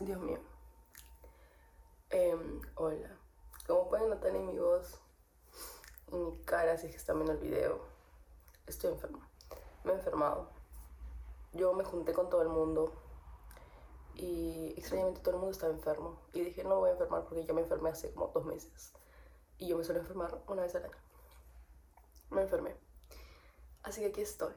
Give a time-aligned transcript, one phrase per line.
[0.00, 0.38] Dios mío.
[2.08, 3.18] Em, hola.
[3.66, 4.98] Como pueden notar en mi voz,
[6.10, 7.80] en mi cara, si es que están viendo el video,
[8.66, 9.28] estoy enferma.
[9.84, 10.48] Me he enfermado.
[11.52, 12.94] Yo me junté con todo el mundo
[14.14, 16.18] y extrañamente todo el mundo estaba enfermo.
[16.32, 18.94] Y dije, no voy a enfermar porque yo me enfermé hace como dos meses.
[19.58, 20.96] Y yo me suelo enfermar una vez al año.
[22.30, 22.74] Me enfermé.
[23.82, 24.54] Así que aquí estoy,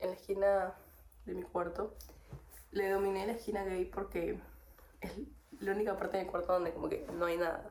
[0.00, 0.74] en la esquina
[1.26, 1.94] de mi cuarto.
[2.72, 4.42] Le dominé la esquina gay porque
[5.04, 7.70] es la única parte del cuarto donde como que no hay nada.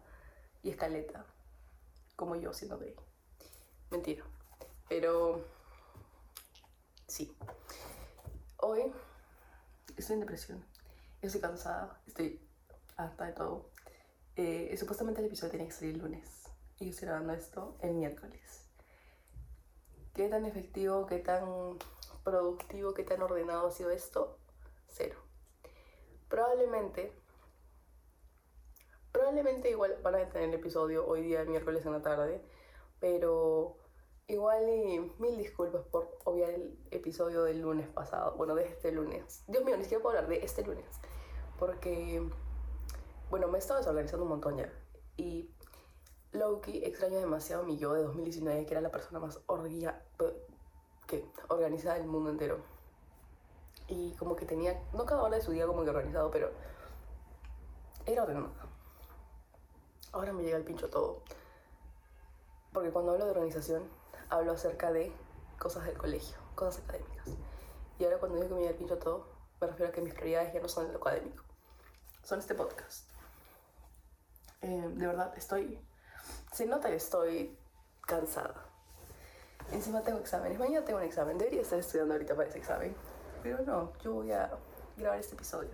[0.62, 1.26] Y escaleta.
[2.16, 2.96] Como yo siendo gay.
[3.92, 4.24] Mentira.
[4.88, 5.46] Pero
[7.08, 7.36] sí.
[8.58, 8.92] Hoy
[9.98, 10.66] estoy en depresión.
[11.22, 12.02] Estoy cansada.
[12.08, 12.40] Estoy
[12.96, 13.70] harta de todo.
[14.36, 16.44] Eh, supuestamente el episodio tenía que salir el lunes.
[16.80, 18.70] Y yo estoy grabando esto el miércoles.
[20.14, 21.78] ¿Qué tan efectivo, qué tan
[22.24, 24.38] productivo, qué tan ordenado ha sido esto?
[24.88, 25.20] Cero.
[26.30, 27.12] Probablemente,
[29.14, 32.42] probablemente igual van a tener el episodio hoy día, miércoles en la tarde,
[33.00, 33.78] pero
[34.28, 39.44] igual y mil disculpas por obviar el episodio del lunes pasado, bueno, de este lunes.
[39.48, 40.86] Dios mío, ni siquiera puedo hablar de este lunes,
[41.60, 42.28] porque,
[43.30, 44.74] bueno, me he estado desorganizando un montón ya,
[45.16, 45.50] y
[46.32, 50.04] Loki extraño demasiado mi yo de 2019, que era la persona más orgia,
[51.06, 52.58] que organizada del mundo entero.
[53.88, 56.50] Y como que tenía, no cada hora de su día como que organizado, pero
[58.08, 58.63] era ordenada.
[60.14, 61.22] Ahora me llega el pincho todo.
[62.72, 63.84] Porque cuando hablo de organización,
[64.30, 65.12] hablo acerca de
[65.60, 67.28] cosas del colegio, cosas académicas.
[68.00, 69.28] Y ahora cuando digo que me llega el pincho todo,
[69.60, 71.44] me refiero a que mis prioridades ya no son lo académico,
[72.24, 73.10] son este podcast.
[74.62, 75.78] Eh, de verdad, estoy
[76.54, 77.58] se nota que estoy
[78.02, 78.54] cansada.
[79.72, 80.60] Encima tengo exámenes.
[80.60, 81.38] Mañana tengo un examen.
[81.38, 82.96] Debería estar estudiando ahorita para ese examen.
[83.42, 84.52] Pero no, yo voy a
[84.98, 85.72] grabar este episodio.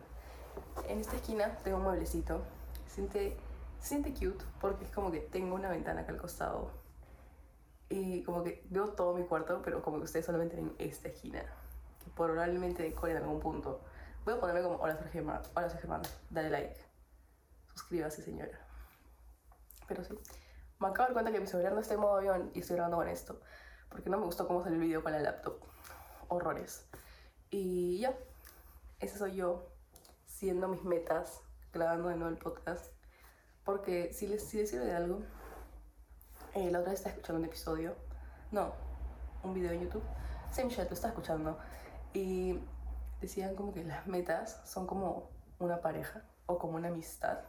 [0.88, 2.42] En esta esquina tengo un mueblecito.
[3.80, 6.72] Siente cute porque es como que tengo una ventana acá al costado.
[7.90, 11.42] Y como que veo todo mi cuarto, pero como que ustedes solamente ven esta esquina.
[12.04, 13.82] Que probablemente decore en algún punto.
[14.26, 15.42] Voy a ponerme como hola soy Germán.
[15.56, 16.02] Hola soy Germán.
[16.30, 16.76] Dale like.
[17.74, 18.60] Suscríbase señora.
[19.88, 20.14] Pero sí.
[20.80, 22.76] Me acabo de dar cuenta que mi celular no está en modo avión y estoy
[22.76, 23.42] grabando con esto.
[23.90, 25.58] Porque no me gustó cómo salió el video con la laptop.
[26.28, 26.88] Horrores.
[27.50, 28.16] Y ya.
[29.00, 29.68] Ese soy yo.
[30.26, 31.42] Siendo mis metas.
[31.74, 32.99] Grabando de nuevo el podcast.
[33.64, 35.22] Porque si les, si sirve de algo.
[36.56, 37.96] Eh, la otra vez estaba escuchando un episodio.
[38.52, 38.74] No.
[39.44, 40.04] Un video en YouTube.
[40.52, 41.58] Sí, Michelle, lo estaba escuchando.
[42.14, 42.60] Y
[43.22, 47.40] decían como que las metas son como una pareja o como una amistad.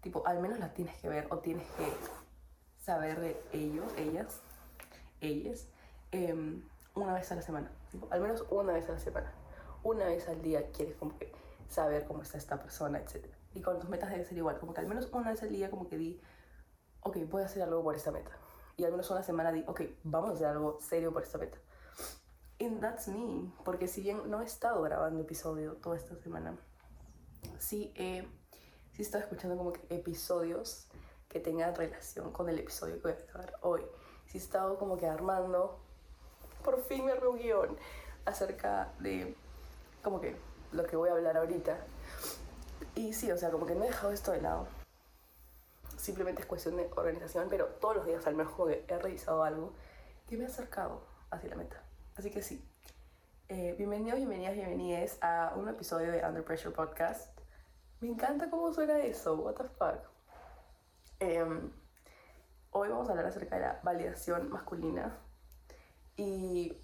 [0.00, 1.92] Tipo, al menos la tienes que ver o tienes que
[2.80, 4.40] saber de ellos, ellas,
[5.20, 5.66] ellas,
[6.12, 6.62] em,
[6.94, 7.70] una vez a la semana.
[8.10, 9.32] Al menos una vez a la semana.
[9.82, 11.32] Una vez al día quieres como que
[11.68, 13.26] saber cómo está esta persona, etc.
[13.54, 15.70] Y con tus metas debe ser igual, como que al menos una vez al día
[15.70, 16.20] como que di,
[17.02, 18.30] ok, voy a hacer algo por esta meta.
[18.76, 21.58] Y al menos una semana di, ok, vamos a hacer algo serio por esta meta.
[22.60, 26.56] And that's me, porque si bien no he estado grabando episodio toda esta semana,
[27.58, 28.22] sí he,
[28.92, 30.88] sí he estado escuchando como que episodios
[31.28, 33.82] que tenga relación con el episodio que voy a grabar hoy.
[34.26, 35.78] Si he estado como que armando,
[36.64, 37.76] por fin me armé un guion
[38.24, 39.36] acerca de
[40.02, 40.36] como que
[40.72, 41.78] lo que voy a hablar ahorita.
[42.98, 44.66] Y sí, o sea, como que no he dejado esto de lado.
[45.96, 49.72] Simplemente es cuestión de organización, pero todos los días al menos como he revisado algo
[50.26, 51.00] que me ha acercado
[51.30, 51.80] hacia la meta.
[52.16, 52.60] Así que sí.
[53.48, 57.38] Eh, bienvenidos, bienvenidas, bienvenidas a un episodio de Under Pressure Podcast.
[58.00, 60.00] Me encanta cómo suena eso, what the fuck.
[61.20, 61.70] Em,
[62.72, 65.16] hoy vamos a hablar acerca de la validación masculina
[66.16, 66.76] y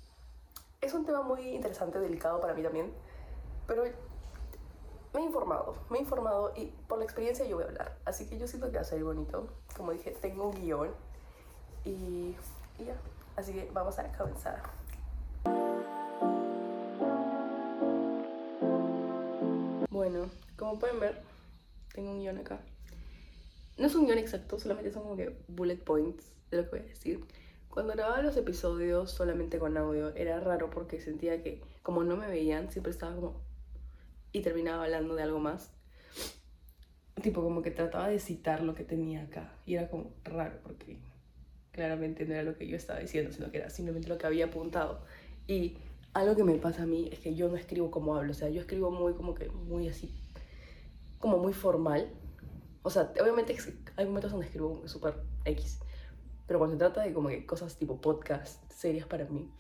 [0.81, 2.95] es un tema muy interesante, delicado para mí también,
[3.67, 3.83] pero
[5.15, 8.27] me he informado, me he informado y por la experiencia yo voy a hablar, así
[8.27, 10.91] que yo siento que va a ser bonito, como dije, tengo un guion
[11.85, 12.37] y,
[12.79, 12.97] y ya,
[13.37, 14.63] así que vamos a comenzar.
[19.91, 20.27] Bueno,
[20.59, 21.23] como pueden ver,
[21.95, 22.61] tengo un guion acá
[23.77, 26.81] no es un guion exacto, solamente son como que bullet points de lo que voy
[26.81, 27.25] a decir.
[27.69, 32.29] Cuando grababa los episodios solamente con audio era raro porque sentía que como no me
[32.29, 33.41] veían, siempre estaba como...
[34.35, 35.71] y terminaba hablando de algo más.
[37.23, 40.99] Tipo como que trataba de citar lo que tenía acá y era como raro porque
[41.73, 44.47] claramente no era lo que yo estaba diciendo, sino que era simplemente lo que había
[44.47, 45.01] apuntado.
[45.47, 45.79] Y
[46.13, 48.51] algo que me pasa a mí es que yo no escribo como hablo, o sea,
[48.51, 50.13] yo escribo muy como que muy así,
[51.19, 52.11] como muy formal
[52.87, 53.57] o sea, obviamente
[53.97, 55.15] hay momentos donde escribo súper
[55.47, 55.81] X.
[56.47, 59.51] Pero cuando se trata de como que cosas tipo podcast, series para mí,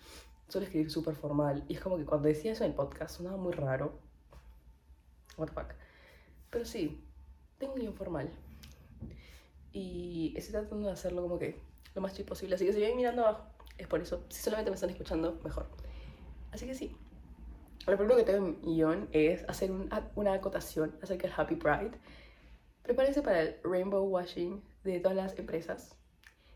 [0.47, 1.65] suelo escribir súper formal.
[1.67, 3.99] Y es como que cuando decía eso en el podcast sonaba muy raro.
[5.37, 5.75] What the fuck.
[6.51, 7.05] Pero sí,
[7.59, 8.31] tengo un guion formal.
[9.73, 11.61] Y estoy tratando de hacerlo como que
[11.95, 12.55] lo más chido posible.
[12.55, 13.45] Así que si ven mirando abajo,
[13.79, 14.25] es por eso.
[14.29, 15.67] Si solamente me están escuchando, mejor.
[16.53, 16.97] Así que sí.
[17.87, 21.57] Lo primero que tengo en mi guion es hacer un, una acotación acerca del Happy
[21.57, 21.93] Pride.
[22.83, 25.97] Prepárense para el rainbow washing de todas las empresas.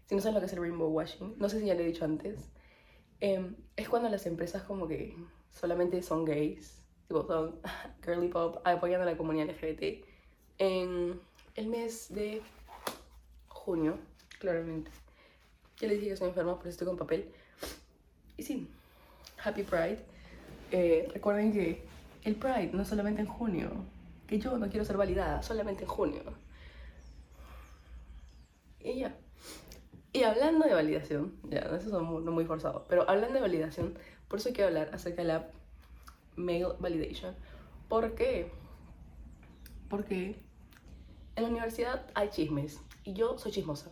[0.07, 1.87] Si no saben lo que es el rainbow washing, no sé si ya lo he
[1.87, 2.51] dicho antes,
[3.21, 5.15] em, es cuando las empresas como que
[5.51, 6.78] solamente son gays,
[7.09, 7.55] tipo
[8.05, 10.05] girly pop, apoyando a la comunidad LGBT.
[10.59, 11.19] En
[11.55, 12.43] el mes de
[13.49, 13.99] junio,
[14.39, 14.91] claramente.
[15.79, 17.31] Ya les dije que estoy enferma, por eso estoy con papel.
[18.37, 18.69] Y sí,
[19.43, 20.05] Happy Pride.
[20.71, 21.83] Eh, recuerden que
[22.25, 23.71] el Pride no es solamente en junio,
[24.27, 26.23] que yo no quiero ser validada solamente en junio.
[28.81, 29.17] Y ya.
[30.13, 32.03] Y hablando de validación, ya, eso es no
[32.33, 35.51] muy forzado, pero hablando de validación, por eso quiero hablar acerca de la
[36.39, 37.35] male validation.
[37.89, 38.51] ¿Por qué?
[39.89, 40.41] Porque
[41.37, 43.91] en la universidad hay chismes y yo soy chismosa.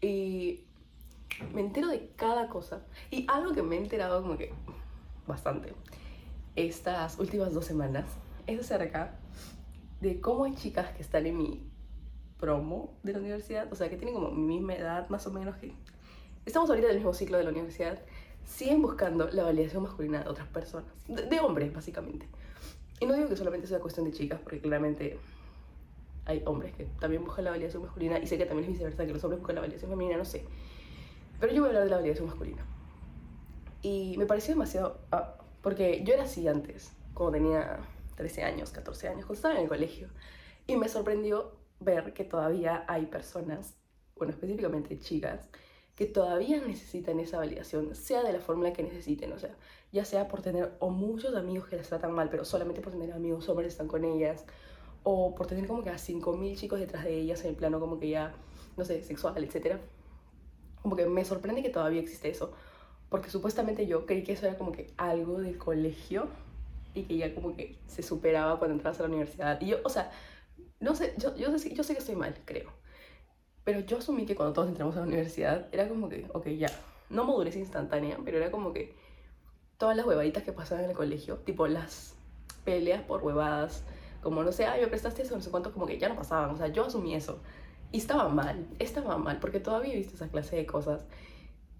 [0.00, 0.64] Y
[1.52, 2.84] me entero de cada cosa.
[3.10, 4.52] Y algo que me he enterado como que
[5.26, 5.74] bastante
[6.56, 8.06] estas últimas dos semanas
[8.46, 9.18] es acerca
[10.00, 11.70] de cómo hay chicas que están en mi
[12.38, 15.56] promo de la universidad, o sea, que tienen como mi misma edad más o menos
[15.56, 15.72] que...
[16.46, 18.00] Estamos ahorita en el mismo ciclo de la universidad,
[18.46, 22.28] siguen buscando la validación masculina de otras personas, de, hombres básicamente.
[23.00, 25.18] Y no digo que solamente sea cuestión de chicas, porque claramente
[26.26, 29.12] hay hombres que también buscan la validación masculina y sé que también es viceversa, que
[29.12, 30.44] los hombres buscan la validación femenina, no sé.
[31.40, 32.64] Pero yo voy a hablar de la validación masculina.
[33.82, 35.00] Y me pareció demasiado...
[35.10, 37.80] Ah, porque yo era así antes, cuando tenía
[38.16, 40.08] 13 años, 14 años, cuando estaba en el colegio.
[40.66, 43.74] Y me sorprendió ver que todavía hay personas,
[44.16, 45.48] bueno, específicamente chicas,
[46.00, 49.54] que todavía necesitan esa validación, sea de la fórmula que necesiten, o sea,
[49.92, 53.12] ya sea por tener o muchos amigos que las tratan mal, pero solamente por tener
[53.12, 54.46] amigos hombres están con ellas,
[55.02, 58.00] o por tener como que a 5.000 chicos detrás de ellas en el plano como
[58.00, 58.32] que ya,
[58.78, 59.76] no sé, sexual, etc.
[60.80, 62.54] Como que me sorprende que todavía existe eso,
[63.10, 66.28] porque supuestamente yo creí que eso era como que algo de colegio
[66.94, 69.60] y que ya como que se superaba cuando entras a la universidad.
[69.60, 70.10] Y yo, o sea,
[70.80, 72.79] no sé, yo, yo, sé, yo sé que estoy mal, creo.
[73.64, 76.70] Pero yo asumí que cuando todos entramos a la universidad era como que, ok, ya,
[77.10, 78.94] no madurez instantánea, pero era como que
[79.76, 82.14] todas las huevaditas que pasaban en el colegio, tipo las
[82.64, 83.82] peleas por huevadas,
[84.22, 86.50] como no sé, ay, me prestaste eso, no sé cuánto, como que ya no pasaban,
[86.50, 87.40] o sea, yo asumí eso.
[87.92, 91.04] Y estaba mal, estaba mal, porque todavía he visto esa clase de cosas.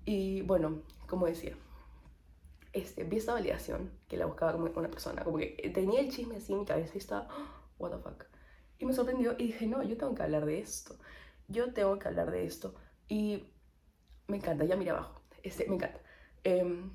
[0.05, 1.55] Y bueno, como decía,
[2.73, 6.37] este, vi esta validación que la buscaba como una persona, como que tenía el chisme
[6.37, 8.25] así en mi cabeza y estaba, oh, what the fuck.
[8.79, 10.97] Y me sorprendió y dije, no, yo tengo que hablar de esto.
[11.51, 12.75] Yo tengo que hablar de esto.
[13.09, 13.45] Y
[14.29, 15.21] me encanta, ya mira abajo.
[15.43, 16.01] Este, me encanta.
[16.45, 16.91] Em,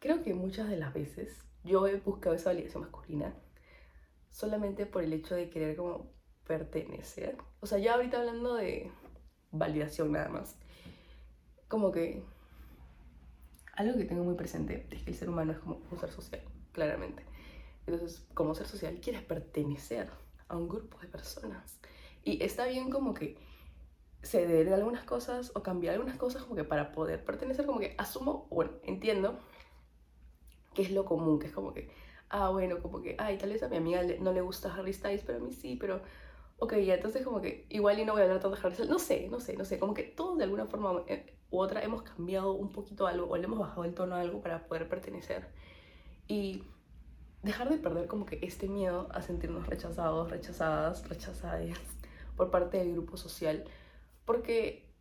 [0.00, 3.34] creo que muchas de las veces yo he buscado esa validación masculina
[4.30, 6.12] solamente por el hecho de querer como
[6.46, 7.38] pertenecer.
[7.60, 8.92] O sea, ya ahorita hablando de
[9.50, 10.56] validación nada más.
[11.68, 12.22] Como que
[13.72, 16.42] algo que tengo muy presente es que el ser humano es como un ser social,
[16.72, 17.24] claramente.
[17.86, 20.10] Entonces, como ser social, quieres pertenecer
[20.48, 21.78] a un grupo de personas.
[22.24, 23.38] Y está bien como que
[24.26, 28.46] ceder algunas cosas o cambiar algunas cosas como que para poder pertenecer, como que asumo,
[28.50, 29.38] bueno, entiendo
[30.74, 31.90] que es lo común, que es como que,
[32.28, 35.22] ah, bueno, como que, ay, tal vez a mi amiga no le gusta Harry Styles,
[35.24, 36.02] pero a mí sí, pero,
[36.58, 38.90] ok, ya, entonces como que igual y no voy a hablar tanto de Harry Styles,
[38.90, 41.82] no sé, no sé, no sé, como que todos de alguna forma eh, u otra
[41.82, 44.88] hemos cambiado un poquito algo o le hemos bajado el tono a algo para poder
[44.88, 45.48] pertenecer.
[46.28, 46.64] Y
[47.42, 51.78] dejar de perder como que este miedo a sentirnos rechazados, rechazadas, rechazadas
[52.36, 53.64] por parte del grupo social,
[54.26, 54.92] porque,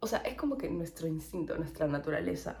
[0.00, 2.56] o sea, es como que nuestro instinto, nuestra naturaleza,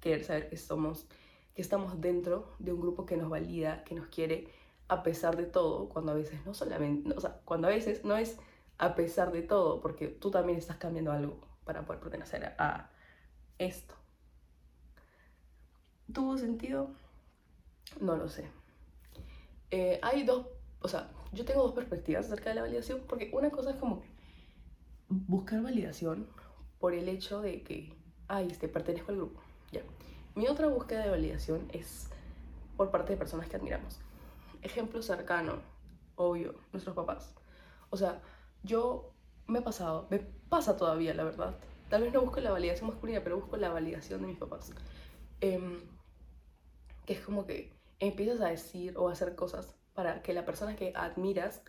[0.00, 1.06] querer saber que somos,
[1.54, 4.48] que estamos dentro de un grupo que nos valida, que nos quiere
[4.88, 8.16] a pesar de todo, cuando a veces no solamente, o sea, cuando a veces no
[8.16, 8.36] es
[8.76, 12.90] a pesar de todo, porque tú también estás cambiando algo para poder pertenecer a
[13.58, 13.94] esto.
[16.12, 16.90] ¿Tuvo sentido?
[18.00, 18.50] No lo sé.
[19.70, 20.46] Eh, hay dos,
[20.80, 24.02] o sea, yo tengo dos perspectivas acerca de la validación, porque una cosa es como
[25.26, 26.26] buscar validación
[26.78, 27.94] por el hecho de que,
[28.28, 29.40] ay, este, pertenezco al grupo,
[29.72, 29.82] ya.
[30.34, 32.08] Mi otra búsqueda de validación es
[32.76, 34.00] por parte de personas que admiramos.
[34.62, 35.62] Ejemplo cercano,
[36.16, 37.34] obvio, nuestros papás.
[37.90, 38.20] O sea,
[38.62, 39.12] yo
[39.46, 41.56] me he pasado, me pasa todavía, la verdad.
[41.88, 44.72] Tal vez no busco la validación masculina, pero busco la validación de mis papás.
[45.40, 45.80] Em,
[47.06, 50.74] que es como que empiezas a decir o a hacer cosas para que la persona
[50.74, 51.62] que admiras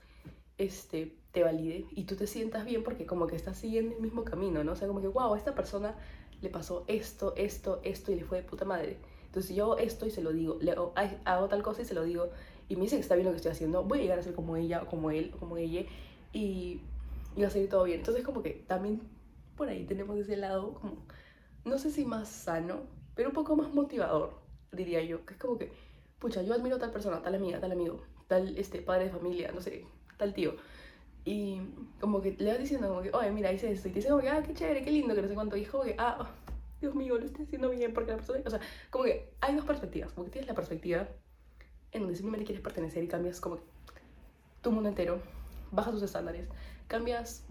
[0.57, 4.24] este, te valide y tú te sientas bien porque como que estás siguiendo el mismo
[4.24, 4.74] camino, ¿no?
[4.74, 5.95] O sea, como que, wow, a esta persona
[6.41, 8.97] le pasó esto, esto, esto y le fue de puta madre.
[9.25, 10.93] Entonces yo esto y se lo digo, le hago,
[11.25, 12.29] hago tal cosa y se lo digo
[12.69, 14.33] y me dice que está bien lo que estoy haciendo, voy a llegar a ser
[14.33, 15.81] como ella o como él o como ella
[16.31, 16.81] y,
[17.35, 18.00] y va a salir todo bien.
[18.00, 19.01] Entonces como que también
[19.57, 20.97] por ahí tenemos ese lado como,
[21.65, 22.81] no sé si más sano,
[23.15, 24.33] pero un poco más motivador,
[24.71, 25.71] diría yo, que es como que,
[26.19, 29.51] pucha, yo admiro a tal persona, tal amiga, tal amigo, tal este, padre de familia,
[29.51, 29.85] no sé,
[30.17, 30.55] tal tío.
[31.25, 31.62] Y
[32.00, 33.88] como que le vas diciendo como que, oye, mira, hice esto.
[33.88, 35.57] Y te dice como que, ah, qué chévere, qué lindo, que no sé cuánto.
[35.57, 36.29] Y es como que, ah,
[36.81, 38.39] Dios mío, lo estoy haciendo bien porque la persona...
[38.45, 38.60] O sea,
[38.91, 40.12] como que hay dos perspectivas.
[40.12, 41.07] Como que tienes la perspectiva
[41.91, 43.63] en donde simplemente quieres pertenecer y cambias como que
[44.62, 45.22] tu mundo entero,
[45.72, 46.48] bajas tus estándares,
[46.88, 47.45] cambias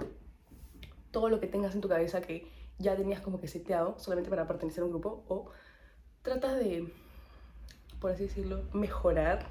[1.11, 2.47] todo lo que tengas en tu cabeza que
[2.78, 5.50] ya tenías como que seteado solamente para pertenecer a un grupo o
[6.23, 6.92] tratas de,
[8.00, 9.47] por así decirlo, mejorar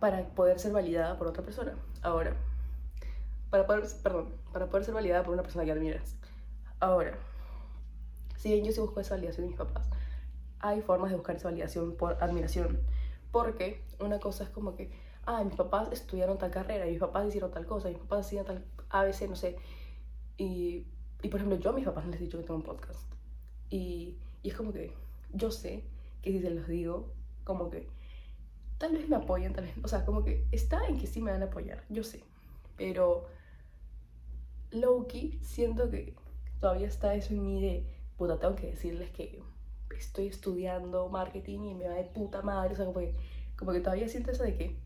[0.00, 1.74] para poder ser validada por otra persona.
[2.02, 2.34] Ahora,
[3.50, 6.16] para poder, perdón, para poder ser validada por una persona que admiras.
[6.80, 7.18] Ahora,
[8.36, 9.88] si bien yo sí busco esa validación de mis papás,
[10.60, 12.80] hay formas de buscar esa validación por admiración.
[13.32, 14.90] Porque una cosa es como que,
[15.24, 18.26] ah, mis papás estudiaron tal carrera, y mis papás hicieron tal cosa, y mis papás
[18.26, 19.56] hacían tal ABC, no sé.
[20.36, 20.86] Y,
[21.22, 23.00] y por ejemplo, yo a mis papás les he dicho que tengo un podcast.
[23.70, 24.92] Y, y es como que
[25.32, 25.84] yo sé
[26.22, 27.12] que si se los digo,
[27.44, 27.88] como que
[28.78, 31.32] tal vez me apoyen, tal vez, o sea, como que está en que sí me
[31.32, 32.22] van a apoyar, yo sé.
[32.76, 33.26] Pero
[34.70, 36.14] Loki, siento que
[36.60, 39.42] todavía está eso en mí de, puta, tengo que decirles que
[39.96, 43.14] estoy estudiando marketing y me va de puta madre, o sea, como que,
[43.56, 44.76] como que todavía siento eso de que,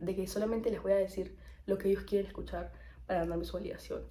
[0.00, 2.72] de que solamente les voy a decir lo que ellos quieren escuchar
[3.06, 4.02] para darme su validación.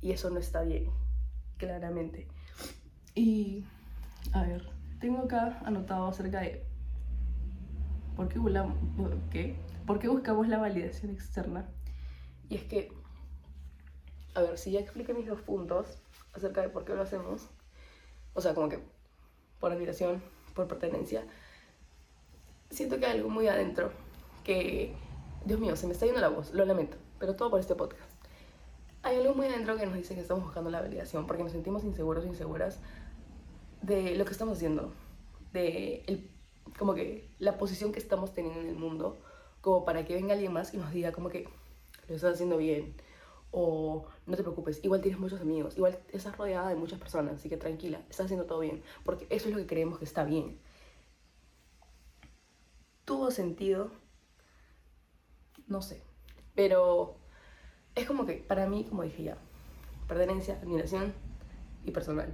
[0.00, 0.90] Y eso no está bien,
[1.58, 2.26] claramente.
[3.14, 3.64] Y,
[4.32, 4.71] a ver,
[5.02, 6.64] tengo acá anotado acerca de
[8.16, 8.38] por qué,
[9.30, 9.56] ¿qué?
[9.84, 11.68] ¿Por qué buscamos la validación externa.
[12.48, 12.92] Y es que,
[14.34, 15.98] a ver, si ya expliqué mis dos puntos
[16.34, 17.48] acerca de por qué lo hacemos,
[18.34, 18.78] o sea, como que
[19.58, 20.22] por admiración,
[20.54, 21.24] por pertenencia,
[22.70, 23.90] siento que hay algo muy adentro
[24.44, 24.94] que,
[25.44, 28.12] Dios mío, se me está yendo la voz, lo lamento, pero todo por este podcast.
[29.02, 31.82] Hay algo muy adentro que nos dice que estamos buscando la validación porque nos sentimos
[31.82, 32.78] inseguros o inseguras
[33.82, 34.92] de lo que estamos haciendo,
[35.52, 36.30] de el,
[36.78, 39.18] como que la posición que estamos teniendo en el mundo,
[39.60, 41.48] como para que venga alguien más y nos diga como que
[42.08, 42.94] lo estás haciendo bien,
[43.50, 47.48] o no te preocupes, igual tienes muchos amigos, igual estás rodeada de muchas personas, así
[47.48, 50.58] que tranquila, estás haciendo todo bien, porque eso es lo que creemos que está bien.
[53.04, 53.90] Tuvo sentido,
[55.66, 56.02] no sé,
[56.54, 57.16] pero
[57.94, 59.38] es como que para mí, como dije ya,
[60.08, 61.12] pertenencia, admiración
[61.84, 62.32] y personal.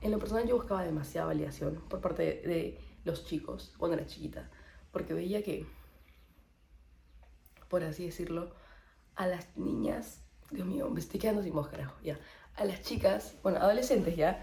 [0.00, 4.50] En lo personal yo buscaba demasiada validación por parte de, los chicos cuando era chiquita,
[4.92, 5.66] porque veía que,
[7.68, 8.52] por así decirlo,
[9.14, 11.94] a las niñas Dios mío, me estoy quedando sin voz, carajo.
[12.02, 12.18] Ya.
[12.56, 14.42] A las chicas, bueno, adolescentes ya,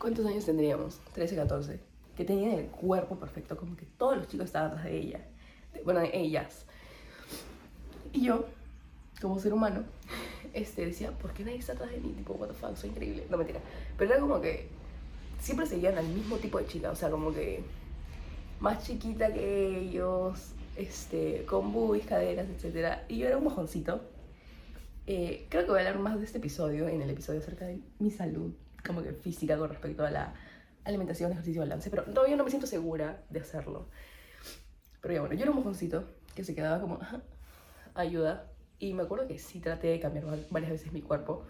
[0.00, 1.00] ¿cuántos años tendríamos?
[1.14, 1.80] 13, 14.
[2.16, 5.26] Que tenían el cuerpo perfecto, como que todos los chicos estaban atrás de ella.
[5.84, 6.66] bueno, de ellas.
[8.12, 8.46] Y yo,
[9.20, 9.84] como ser humano,
[10.52, 12.12] este, decía, ¿por qué nadie está atrás de mí?
[12.12, 13.26] Tipo, what the fuck, soy increíble.
[13.30, 13.60] No, mentira.
[13.96, 14.68] Pero era como que
[15.40, 17.62] siempre seguían al mismo tipo de chica, o sea, como que
[18.60, 22.98] más chiquita que ellos, este, con boobies, caderas, etc.
[23.08, 24.00] Y yo era un mojoncito
[25.08, 27.80] eh, creo que voy a hablar más de este episodio en el episodio acerca de
[28.00, 28.52] mi salud,
[28.84, 30.34] como que física con respecto a la
[30.82, 33.88] alimentación, ejercicio balance, pero todavía no me siento segura de hacerlo.
[35.00, 36.98] Pero ya bueno, yo era un mojoncito que se quedaba como
[37.94, 38.50] ayuda
[38.80, 41.46] y me acuerdo que sí traté de cambiar varias veces mi cuerpo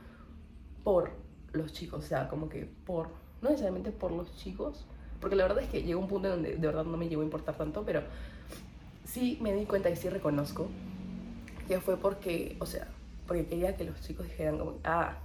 [0.85, 1.13] por
[1.53, 3.09] los chicos, o sea, como que por,
[3.43, 4.87] no necesariamente por los chicos,
[5.21, 7.25] porque la verdad es que llegó un punto donde de verdad no me llegó a
[7.25, 8.03] importar tanto, pero
[9.05, 10.69] sí me di cuenta y sí reconozco
[11.67, 12.89] que fue porque, o sea,
[13.27, 15.19] porque quería que los chicos dijeran como, ah,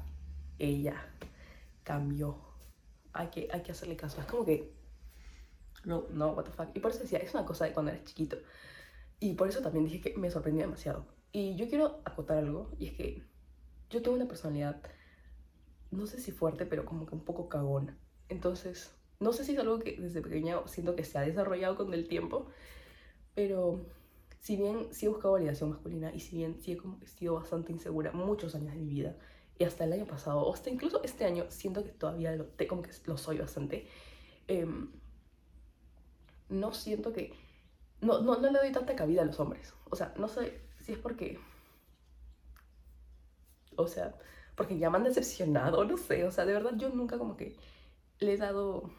[0.58, 0.96] ella
[1.84, 2.38] cambió,
[3.14, 4.20] hay que, hay que hacerle caso.
[4.22, 4.74] Es como que,
[5.86, 6.70] no, no, what the fuck.
[6.74, 8.38] Y por eso decía, es una cosa de cuando eres chiquito.
[9.20, 11.06] Y por eso también dije que me sorprendió demasiado.
[11.32, 13.24] Y yo quiero acotar algo, y es que
[13.90, 14.82] yo tengo una personalidad,
[15.92, 17.98] no sé si fuerte, pero como que un poco cagona.
[18.32, 21.94] Entonces, no sé si es algo que desde pequeña siento que se ha desarrollado con
[21.94, 22.48] el tiempo,
[23.36, 23.86] pero
[24.40, 28.14] si bien sí he buscado validación masculina y si bien sí he sido bastante insegura
[28.14, 29.18] muchos años de mi vida
[29.60, 32.82] y hasta el año pasado, o hasta incluso este año, siento que todavía lo, como
[32.82, 33.86] que lo soy bastante,
[34.48, 34.90] em,
[36.50, 37.34] no siento que...
[38.00, 39.74] No, no, no le doy tanta cabida a los hombres.
[39.90, 41.38] O sea, no sé si es porque...
[43.76, 44.16] O sea,
[44.56, 46.26] porque ya me han decepcionado, no sé.
[46.26, 47.56] O sea, de verdad yo nunca como que
[48.22, 48.90] le he dado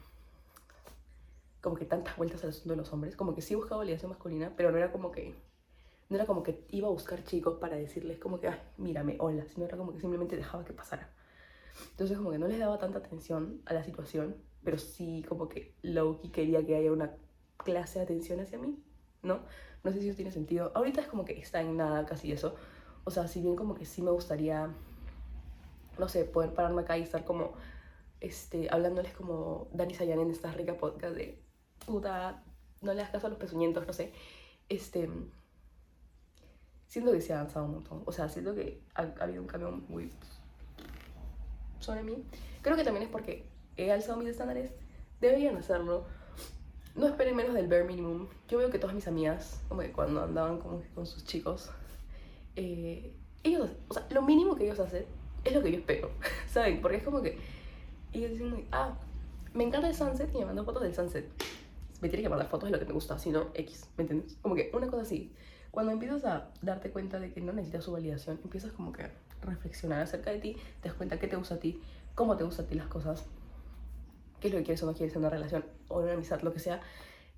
[1.61, 4.53] como que tantas vueltas al asunto de los hombres, como que sí buscaba validación masculina,
[4.55, 5.33] pero no era como que
[6.09, 9.45] no era como que iba a buscar chicos para decirles como que, ay, mírame, hola,
[9.47, 11.09] sino era como que simplemente dejaba que pasara.
[11.91, 15.73] Entonces como que no les daba tanta atención a la situación, pero sí como que
[15.81, 17.15] Loki quería que haya una
[17.57, 18.77] clase de atención hacia mí,
[19.23, 19.39] ¿no?
[19.83, 20.71] No sé si eso tiene sentido.
[20.75, 22.55] Ahorita es como que está en nada casi eso.
[23.05, 24.69] O sea, si bien como que sí me gustaría,
[25.97, 27.53] no sé, poder pararme acá y estar como,
[28.23, 31.39] este, hablándoles como Dani Sayan en esta rica podcast de,
[31.85, 32.43] puta,
[32.81, 34.11] no le das caso a los pezuñentos, no sé.
[34.69, 35.09] Este,
[36.87, 38.01] siento que se ha avanzado un montón.
[38.05, 40.11] O sea, siento que ha, ha habido un cambio muy
[41.79, 42.25] sobre mí.
[42.61, 43.45] Creo que también es porque
[43.77, 44.71] he alzado mis estándares.
[45.21, 46.05] Deberían hacerlo
[46.95, 48.27] no esperen menos del bare minimum.
[48.47, 51.71] Yo veo que todas mis amigas, como que cuando andaban como con sus chicos,
[52.55, 53.13] eh,
[53.43, 55.05] ellos, o sea, lo mínimo que ellos hacen
[55.43, 56.11] es lo que yo espero,
[56.47, 56.81] ¿saben?
[56.81, 57.37] Porque es como que
[58.19, 58.95] ellos dicen, ah,
[59.53, 61.29] me encanta el sunset y me mandan fotos del sunset.
[62.01, 64.37] Me tiene que mandar fotos de lo que me gusta, si no, X, ¿me entiendes?
[64.41, 65.33] Como que una cosa así.
[65.71, 69.11] Cuando empiezas a darte cuenta de que no necesitas su validación, empiezas como que a
[69.41, 71.81] reflexionar acerca de ti, te das cuenta qué te gusta a ti,
[72.13, 73.25] cómo te gusta a ti las cosas,
[74.39, 76.41] qué es lo que quieres o no quieres en una relación o en una amistad,
[76.41, 76.81] lo que sea,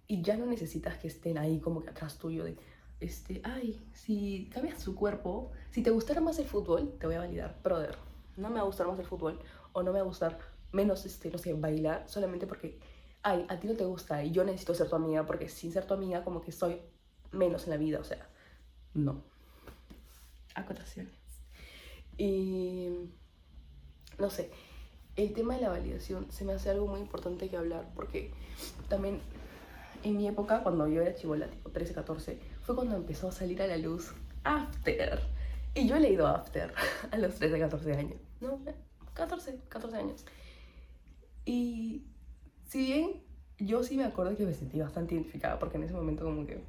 [0.08, 2.58] y ya no necesitas que estén ahí como que atrás tuyo de,
[3.00, 7.20] este, ay, si cambias su cuerpo, si te gustara más el fútbol, te voy a
[7.20, 7.96] validar, brother,
[8.38, 9.40] no me va a gustar más el fútbol
[9.74, 10.38] o no me va a gustar
[10.76, 12.78] menos, este, no sé, bailar solamente porque,
[13.24, 15.88] ay, a ti no te gusta y yo necesito ser tu amiga porque sin ser
[15.88, 16.82] tu amiga como que soy
[17.32, 18.28] menos en la vida, o sea,
[18.94, 19.24] no.
[20.54, 21.14] Acotaciones.
[22.18, 22.90] Y,
[24.20, 24.52] no sé,
[25.16, 28.32] el tema de la validación se me hace algo muy importante que hablar porque
[28.90, 29.22] también
[30.04, 33.62] en mi época, cuando yo era chivola, tipo 13, 14, fue cuando empezó a salir
[33.62, 34.14] a la luz
[34.44, 35.20] After.
[35.74, 36.74] Y yo he leído After
[37.12, 38.20] a los 13, 14 años.
[38.40, 38.60] No,
[39.14, 40.26] 14, 14 años.
[41.46, 42.04] Y
[42.68, 43.24] si bien
[43.58, 46.62] yo sí me acuerdo que me sentí bastante identificada porque en ese momento como que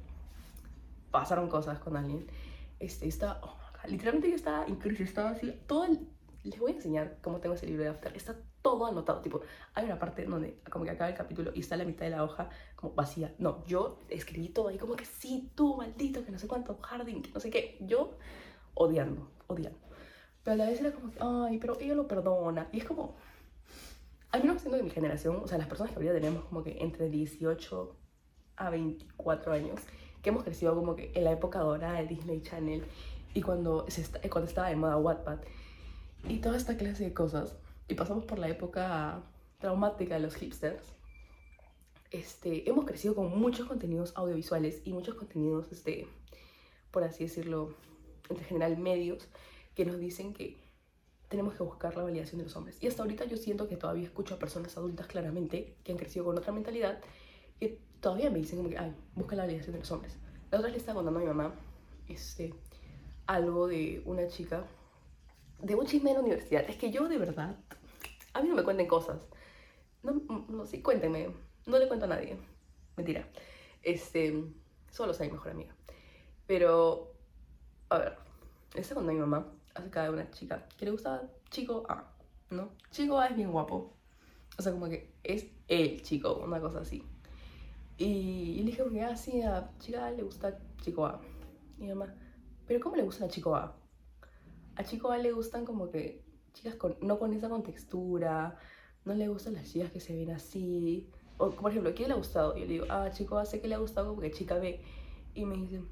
[1.11, 2.27] pasaron cosas con alguien.
[2.79, 3.57] Este, estaba, oh
[3.87, 4.65] literalmente yo estaba
[4.99, 5.99] estaba así, todo el
[6.43, 8.15] les voy a enseñar cómo tengo ese libro de After.
[8.15, 9.41] Está todo anotado, tipo,
[9.73, 12.23] hay una parte donde como que acaba el capítulo y está la mitad de la
[12.23, 13.33] hoja como vacía.
[13.37, 17.21] No, yo escribí todo ahí como que sí, tú, maldito, que no sé cuánto, Harding,
[17.21, 17.77] que no sé qué.
[17.81, 18.17] Yo
[18.73, 19.79] odiando, odiando.
[20.43, 22.69] Pero a la vez era como que, ay, pero ella lo perdona.
[22.71, 23.15] Y es como,
[24.31, 26.77] al menos siendo de mi generación, o sea, las personas que ahorita tenemos como que
[26.79, 27.95] entre 18
[28.57, 29.79] a 24 años,
[30.21, 32.83] que hemos crecido como que en la época dorada de Disney Channel
[33.33, 35.39] y cuando, se cuando estaba de moda Wattpad
[36.27, 37.55] y toda esta clase de cosas.
[37.87, 39.23] Y pasamos por la época
[39.59, 40.83] traumática de los hipsters.
[42.11, 46.07] Este, hemos crecido con muchos contenidos audiovisuales y muchos contenidos, este,
[46.91, 47.75] por así decirlo,
[48.29, 49.27] en general medios,
[49.75, 50.57] que nos dicen que
[51.29, 52.77] tenemos que buscar la validación de los hombres.
[52.81, 56.25] Y hasta ahorita yo siento que todavía escucho a personas adultas claramente que han crecido
[56.25, 56.99] con otra mentalidad
[57.59, 60.17] que todavía me dicen como que, ay, busca la validación de los hombres.
[60.51, 61.53] La otra vez le estaba contando a mi mamá
[62.07, 62.53] este,
[63.25, 64.65] algo de una chica
[65.59, 66.69] de un chisme de la universidad.
[66.69, 67.57] Es que yo de verdad,
[68.33, 69.17] a mí no me cuenten cosas.
[70.03, 70.13] No,
[70.47, 71.29] no, sí, cuéntenme.
[71.65, 72.37] No le cuento a nadie.
[72.95, 73.27] Mentira.
[73.81, 74.43] Este,
[74.91, 75.75] solo soy mi mejor amiga.
[76.45, 77.13] Pero,
[77.89, 78.17] a ver,
[78.75, 82.11] esta cuando mi mamá acerca de una chica que le gusta chico A,
[82.49, 82.69] ¿no?
[82.91, 83.93] Chico A es bien guapo.
[84.57, 87.03] O sea, como que es el chico, una cosa así.
[87.97, 91.21] Y, le dije, que ah, sí, a chica A le gusta chico A.
[91.79, 92.13] Y mamá,
[92.65, 93.75] ¿pero cómo le gusta a chico A?
[94.77, 98.57] a Chico A le gustan como que chicas con, no con esa contextura,
[99.05, 101.09] no le gustan las chicas que se ven así.
[101.37, 102.55] O, por ejemplo, ¿quién le ha gustado?
[102.55, 104.79] Yo le digo, ah, Chico A sé que le ha gustado porque chica B.
[105.33, 105.87] Y me dicen,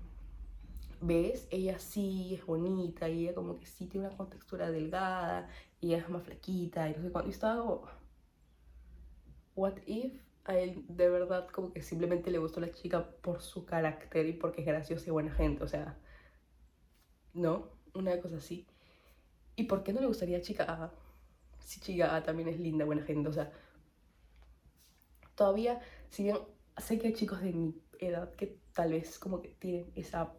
[1.01, 1.47] ¿ves?
[1.51, 5.49] Ella sí es bonita, y ella como que sí tiene una contextura delgada,
[5.81, 7.29] y ella es más flaquita, y no sé cuánto.
[7.29, 7.81] Y estaba
[9.55, 10.13] ¿what if?
[10.45, 14.34] A él de verdad como que simplemente le gustó la chica por su carácter y
[14.34, 15.97] porque es graciosa y buena gente, o sea,
[17.34, 17.69] ¿no?
[17.93, 18.67] Una cosa así.
[19.55, 20.93] ¿Y por qué no le gustaría Chica A?
[21.60, 23.51] Si Chica A también es linda, buena gente, o sea.
[25.36, 26.38] Todavía, si bien
[26.77, 30.34] sé que hay chicos de mi edad que tal vez como que tienen esa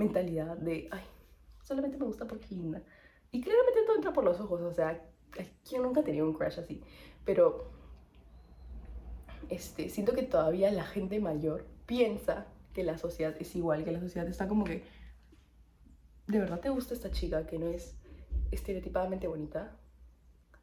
[0.00, 1.02] mentalidad de, ay,
[1.62, 2.82] solamente me gusta porque es linda.
[3.30, 5.00] Y claramente todo entra por los ojos, o sea,
[5.68, 6.82] ¿quién nunca ha tenido un crush así?
[7.24, 7.70] Pero,
[9.48, 14.00] este, siento que todavía la gente mayor piensa que la sociedad es igual, que la
[14.00, 14.84] sociedad está como que,
[16.26, 17.94] ¿de verdad te gusta esta chica que no es
[18.50, 19.76] estereotipadamente bonita?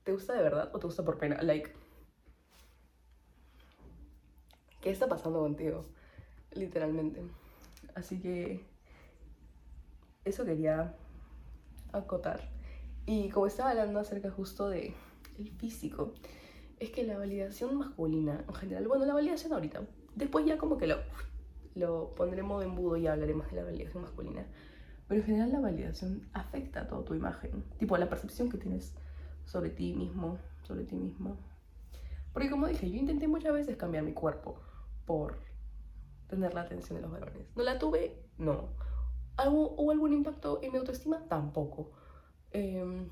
[0.03, 1.41] ¿Te gusta de verdad o te gusta por pena?
[1.41, 1.71] Like,
[4.81, 5.85] ¿qué está pasando contigo?
[6.51, 7.21] Literalmente.
[7.93, 8.76] Así que
[10.27, 10.95] eso quería
[11.91, 12.49] acotar.
[13.05, 14.93] Y como estaba hablando acerca justo de
[15.39, 16.13] el físico,
[16.79, 19.81] es que la validación masculina en general, bueno, la validación ahorita,
[20.15, 20.97] después ya como que lo,
[21.75, 24.45] lo pondré en embudo y hablaremos de la validación masculina.
[25.07, 28.93] Pero en general la validación afecta a toda tu imagen, tipo la percepción que tienes
[29.45, 31.37] sobre ti mismo, sobre ti misma.
[32.33, 34.59] Porque como dije, yo intenté muchas veces cambiar mi cuerpo
[35.05, 35.39] por
[36.27, 37.47] tener la atención de los varones.
[37.55, 38.21] ¿No la tuve?
[38.37, 38.69] No.
[39.37, 41.23] ¿Algo, ¿Hubo algún impacto en mi autoestima?
[41.27, 41.91] Tampoco.
[42.51, 43.07] Eh,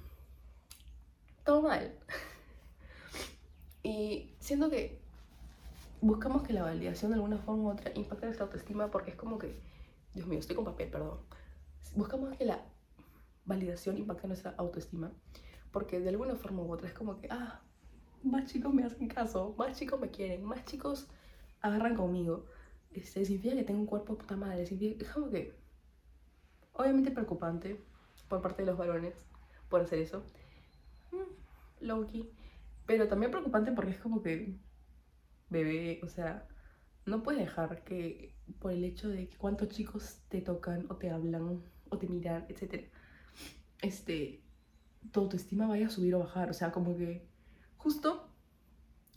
[1.43, 1.93] todo mal.
[3.83, 4.99] y siento que
[6.01, 9.37] buscamos que la validación de alguna forma u otra impacte nuestra autoestima porque es como
[9.37, 9.59] que,
[10.13, 11.19] Dios mío, estoy con papel, perdón.
[11.95, 12.65] Buscamos que la
[13.45, 15.11] validación impacte nuestra autoestima
[15.71, 17.61] porque de alguna forma u otra es como que, ah,
[18.23, 21.07] más chicos me hacen caso, más chicos me quieren, más chicos
[21.61, 22.45] agarran conmigo.
[22.91, 25.64] Este, significa que tengo un cuerpo puta madre, es como que,
[26.75, 27.79] obviamente preocupante
[28.27, 29.15] por parte de los varones
[29.69, 30.23] por hacer eso.
[31.11, 32.29] Mm, Loki.
[32.85, 34.55] Pero también preocupante porque es como que,
[35.49, 36.47] bebé, o sea,
[37.05, 41.09] no puedes dejar que por el hecho de que cuántos chicos te tocan o te
[41.09, 42.91] hablan o te miran, etc.
[43.81, 44.43] Este,
[45.11, 46.49] tu autoestima vaya a subir o bajar.
[46.49, 47.27] O sea, como que
[47.77, 48.29] justo,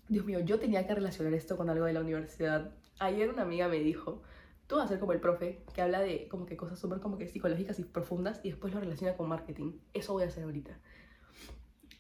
[0.09, 2.75] Dios mío, yo tenía que relacionar esto con algo de la universidad.
[2.99, 4.23] Ayer una amiga me dijo,
[4.69, 7.19] tú vas a ser como el profe, que habla de como que cosas súper como
[7.19, 9.73] que psicológicas y profundas y después lo relaciona con marketing.
[9.95, 10.79] Eso voy a hacer ahorita.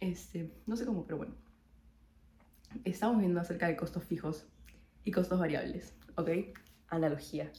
[0.01, 1.35] Este, no sé cómo, pero bueno.
[2.85, 4.47] Estamos viendo acerca de costos fijos
[5.03, 6.29] y costos variables, ¿ok?
[6.89, 7.51] Analogía.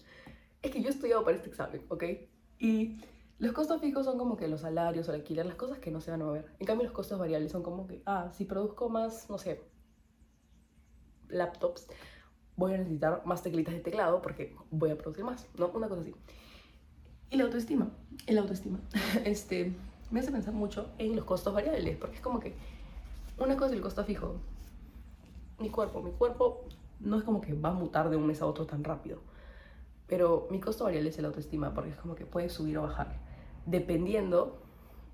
[0.61, 2.03] Es que yo he estudiado para este examen, ¿ok?
[2.59, 3.01] Y
[3.39, 6.11] los costos fijos son como que los salarios el alquiler, las cosas que no se
[6.11, 6.53] van a mover.
[6.59, 9.63] En cambio, los costos variables son como que, ah, si produzco más, no sé,
[11.29, 11.87] laptops,
[12.59, 15.69] voy a necesitar más teclitas de teclado porque voy a producir más, ¿no?
[15.69, 16.13] Una cosa así.
[17.31, 17.89] Y la autoestima,
[18.27, 18.79] el autoestima,
[19.25, 19.73] este,
[20.11, 22.53] me hace pensar mucho en los costos variables, porque es como que
[23.37, 24.35] una cosa es el costo fijo.
[25.59, 26.65] Mi cuerpo, mi cuerpo
[26.99, 29.19] no es como que va a mutar de un mes a otro tan rápido.
[30.07, 33.19] Pero mi costo variable es el autoestima, porque es como que puede subir o bajar,
[33.65, 34.61] dependiendo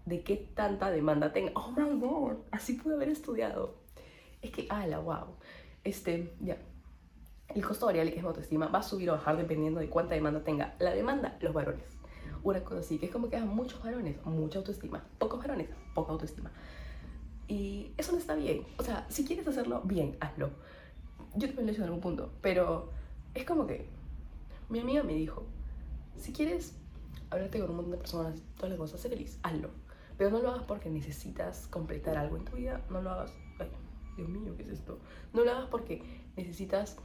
[0.05, 1.51] de qué tanta demanda tenga.
[1.55, 3.75] Oh my god, así pude haber estudiado.
[4.41, 5.36] Es que, ala, wow.
[5.84, 6.58] Este, ya.
[7.53, 10.43] El costo variable, que es autoestima, va a subir o bajar dependiendo de cuánta demanda
[10.43, 10.75] tenga.
[10.79, 11.86] La demanda, los varones.
[12.43, 15.03] Una cosa así, que es como que hay muchos varones, mucha autoestima.
[15.19, 16.51] Pocos varones, poca autoestima.
[17.47, 18.65] Y eso no está bien.
[18.77, 20.49] O sea, si quieres hacerlo, bien, hazlo.
[21.36, 22.89] Yo también lo he hecho en algún punto, pero
[23.34, 23.88] es como que
[24.69, 25.45] mi amiga me dijo,
[26.15, 26.73] si quieres
[27.29, 29.69] hablarte con un montón de personas, todas las cosas, sé feliz, hazlo.
[30.17, 33.69] Pero no lo hagas porque necesitas completar algo en tu vida, no lo hagas, ay,
[34.15, 34.99] Dios mío, ¿qué es esto?
[35.34, 36.01] No lo hagas porque
[36.38, 36.97] necesitas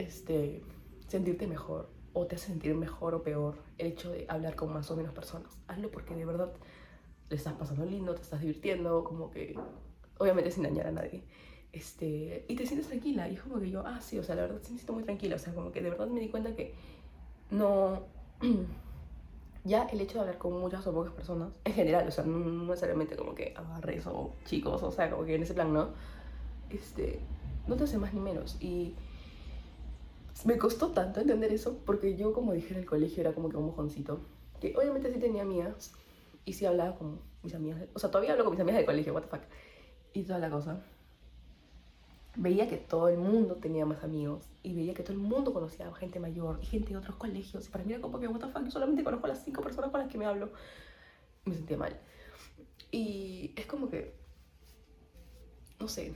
[0.00, 0.62] este,
[1.08, 4.90] sentirte mejor o te hace sentir mejor o peor el hecho de hablar con más
[4.90, 5.56] o menos personas.
[5.68, 6.52] Hazlo porque de verdad
[7.28, 9.56] le estás pasando lindo, te estás divirtiendo, como que,
[10.18, 11.22] obviamente sin dañar a nadie.
[11.72, 13.28] Este, y te sientes tranquila.
[13.28, 15.04] Y es como que yo, ah, sí, o sea, la verdad sí me siento muy
[15.04, 15.36] tranquila.
[15.36, 16.74] O sea, como que de verdad me di cuenta que
[17.50, 18.02] no.
[19.64, 22.38] ya el hecho de hablar con muchas o pocas personas, en general, o sea, no,
[22.64, 25.90] necesariamente como que agarres o chicos, o sea, como que en ese plan, ¿no?
[26.70, 27.20] Este,
[27.68, 28.56] no te hace más ni menos.
[28.60, 28.94] Y
[30.44, 33.56] me costó tanto entender eso porque yo, como dije en el colegio, era como que
[33.56, 34.20] un mojoncito.
[34.60, 35.92] Que obviamente sí tenía amigas
[36.44, 37.82] y sí hablaba con mis amigas.
[37.94, 39.42] O sea, todavía hablo con mis amigas de colegio, what the fuck.
[40.12, 40.82] Y toda la cosa
[42.36, 45.88] veía que todo el mundo tenía más amigos y veía que todo el mundo conocía
[45.88, 47.66] a gente mayor y gente de otros colegios.
[47.66, 49.62] Y para mí era como que, what the fuck, yo solamente conozco a las cinco
[49.62, 50.50] personas con las que me hablo.
[51.44, 51.98] Me sentía mal.
[52.90, 54.14] Y es como que,
[55.78, 56.14] no sé,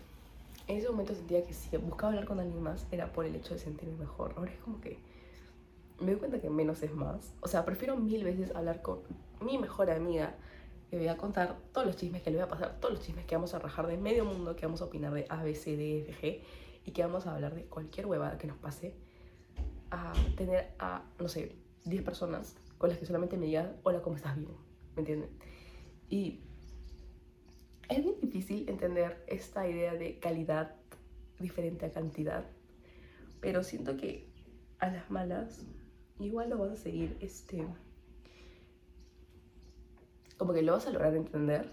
[0.66, 3.55] en ese momento sentía que si buscaba hablar con alguien más era por el hecho
[3.55, 4.35] de sentirme mejor.
[4.37, 4.98] Ahora es como que
[6.00, 7.35] me doy cuenta que menos es más.
[7.40, 9.00] O sea, prefiero mil veces hablar con
[9.40, 10.35] mi mejor amiga
[10.94, 13.24] le voy a contar todos los chismes que le voy a pasar, todos los chismes
[13.27, 15.77] que vamos a rajar de medio mundo, que vamos a opinar de A, B, C,
[15.77, 16.40] D, F, G
[16.85, 18.94] y que vamos a hablar de cualquier huevada que nos pase,
[19.90, 24.16] a tener a, no sé, 10 personas con las que solamente me digan, hola, ¿cómo
[24.16, 24.50] estás bien?
[24.94, 25.31] ¿Me entienden?
[26.09, 26.40] Y
[27.88, 30.75] es bien difícil entender esta idea de calidad
[31.38, 32.44] diferente a cantidad,
[33.40, 34.27] pero siento que
[34.79, 35.62] a las malas
[36.18, 37.66] igual lo vas a seguir este
[40.37, 41.70] como que lo vas a lograr entender.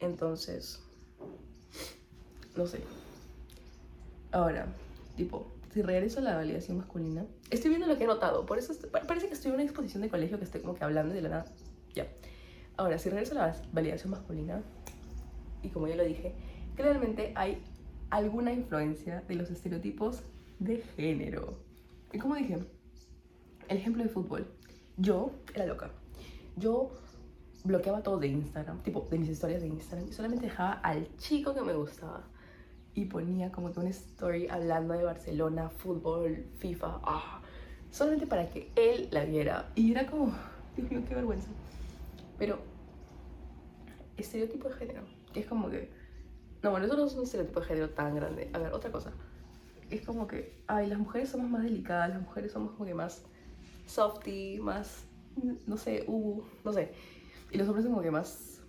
[0.00, 0.82] Entonces,
[2.56, 2.80] no sé.
[4.30, 4.66] Ahora,
[5.16, 8.74] tipo, si regreso a la validación masculina, estoy viendo lo que he notado, por eso
[9.06, 11.28] parece que estoy en una exposición de colegio que estoy como que hablando de la
[11.28, 11.46] nada.
[11.94, 12.06] Ya.
[12.76, 14.62] Ahora, si regreso a la validación masculina,
[15.62, 16.34] y como ya lo dije,
[16.76, 17.62] claramente hay
[18.10, 20.22] alguna influencia de los estereotipos
[20.58, 21.58] de género.
[22.12, 22.58] Y como dije,
[23.68, 24.46] el ejemplo de fútbol.
[24.96, 25.90] Yo era loca.
[26.56, 26.90] Yo
[27.64, 31.54] bloqueaba todo de Instagram, tipo de mis historias de Instagram, y solamente dejaba al chico
[31.54, 32.24] que me gustaba.
[32.94, 37.42] Y ponía como que una story hablando de Barcelona, fútbol, FIFA, ah,
[37.90, 39.70] solamente para que él la viera.
[39.74, 40.32] Y era como,
[40.76, 41.48] Dios mío, qué vergüenza.
[42.38, 42.58] Pero,
[44.16, 45.02] estereotipo de género,
[45.34, 45.90] es como que.
[46.62, 48.50] No, bueno, eso no es un estereotipo de género tan grande.
[48.52, 49.12] A ver, otra cosa.
[49.90, 53.24] es como que, ay, las mujeres somos más delicadas, las mujeres somos como que más
[53.86, 55.04] softy, más,
[55.66, 56.92] no sé, uh, no sé.
[57.50, 58.62] Y los hombres son como que más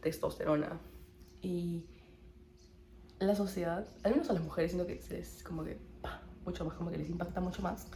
[0.00, 0.80] testosterona.
[1.42, 1.84] Y
[3.18, 5.78] la sociedad, al menos a las mujeres, siento que es como que,
[6.44, 7.86] mucho más, como que les impacta mucho más.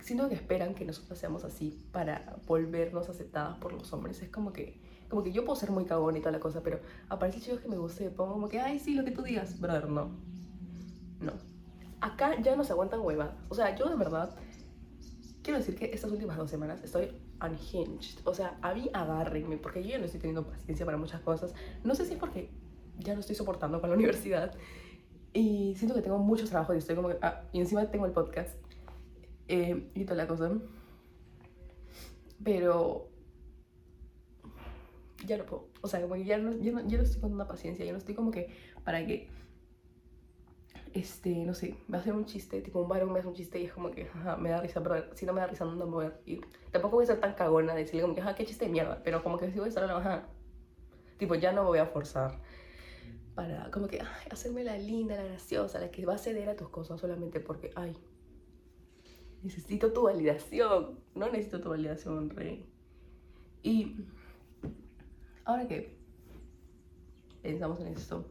[0.00, 4.22] Siento que esperan que nosotros seamos así para volvernos aceptadas por los hombres.
[4.22, 6.80] Es como que, como que yo puedo ser muy cagón y toda la cosa, pero
[7.08, 9.58] aparece chicos que me guste y pongo como que, ay, sí, lo que tú digas.
[9.60, 10.10] Brother, no.
[11.20, 11.32] No.
[12.00, 13.34] Acá ya no se aguantan huevadas.
[13.48, 14.36] O sea, yo de verdad
[15.42, 18.20] quiero decir que estas últimas dos semanas estoy unhinged.
[18.24, 21.54] O sea, a mí agárrenme, porque yo ya no estoy teniendo paciencia para muchas cosas.
[21.84, 22.50] No sé si es porque
[22.98, 24.54] ya no estoy soportando con la universidad.
[25.32, 28.56] Y siento que tengo mucho trabajo y estoy como ah, y encima tengo el podcast.
[29.48, 30.52] Eh, y toda la cosa.
[32.44, 33.07] Pero
[35.26, 35.68] ya no puedo.
[35.80, 37.98] O sea, que ya no, ya no, ya no estoy con una paciencia, ya no
[37.98, 38.48] estoy como que
[38.84, 39.28] para que
[40.94, 43.64] este, no sé, me hacer un chiste, tipo un varón me hace un chiste y
[43.64, 46.06] es como que, me da risa, pero si no me da risa no me voy
[46.06, 46.40] a ir.
[46.70, 49.02] Tampoco voy a ser tan cagona de decirle como que, ajá, qué chiste de mierda,
[49.02, 50.28] pero como que si voy a estar la ajá,
[51.18, 52.40] tipo, ya no voy a forzar
[53.34, 54.00] para, como que,
[54.30, 57.70] hacerme la linda, la graciosa, la que va a ceder a tus cosas solamente porque,
[57.76, 57.96] ay,
[59.42, 62.68] necesito tu validación, no necesito tu validación, rey.
[63.62, 63.96] Y
[65.48, 65.96] ahora que
[67.42, 68.26] pensamos en esto,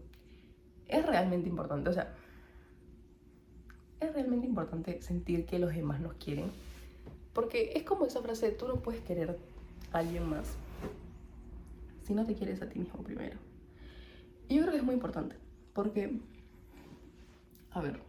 [0.88, 2.16] es realmente importante, o sea,
[4.00, 6.52] es realmente importante sentir que los demás nos quieren.
[7.34, 9.40] Porque es como esa frase, tú no puedes querer
[9.92, 10.56] a alguien más
[12.04, 13.40] si no te quieres a ti mismo primero.
[14.48, 15.36] Y yo creo que es muy importante,
[15.74, 16.22] porque,
[17.72, 18.00] a ver,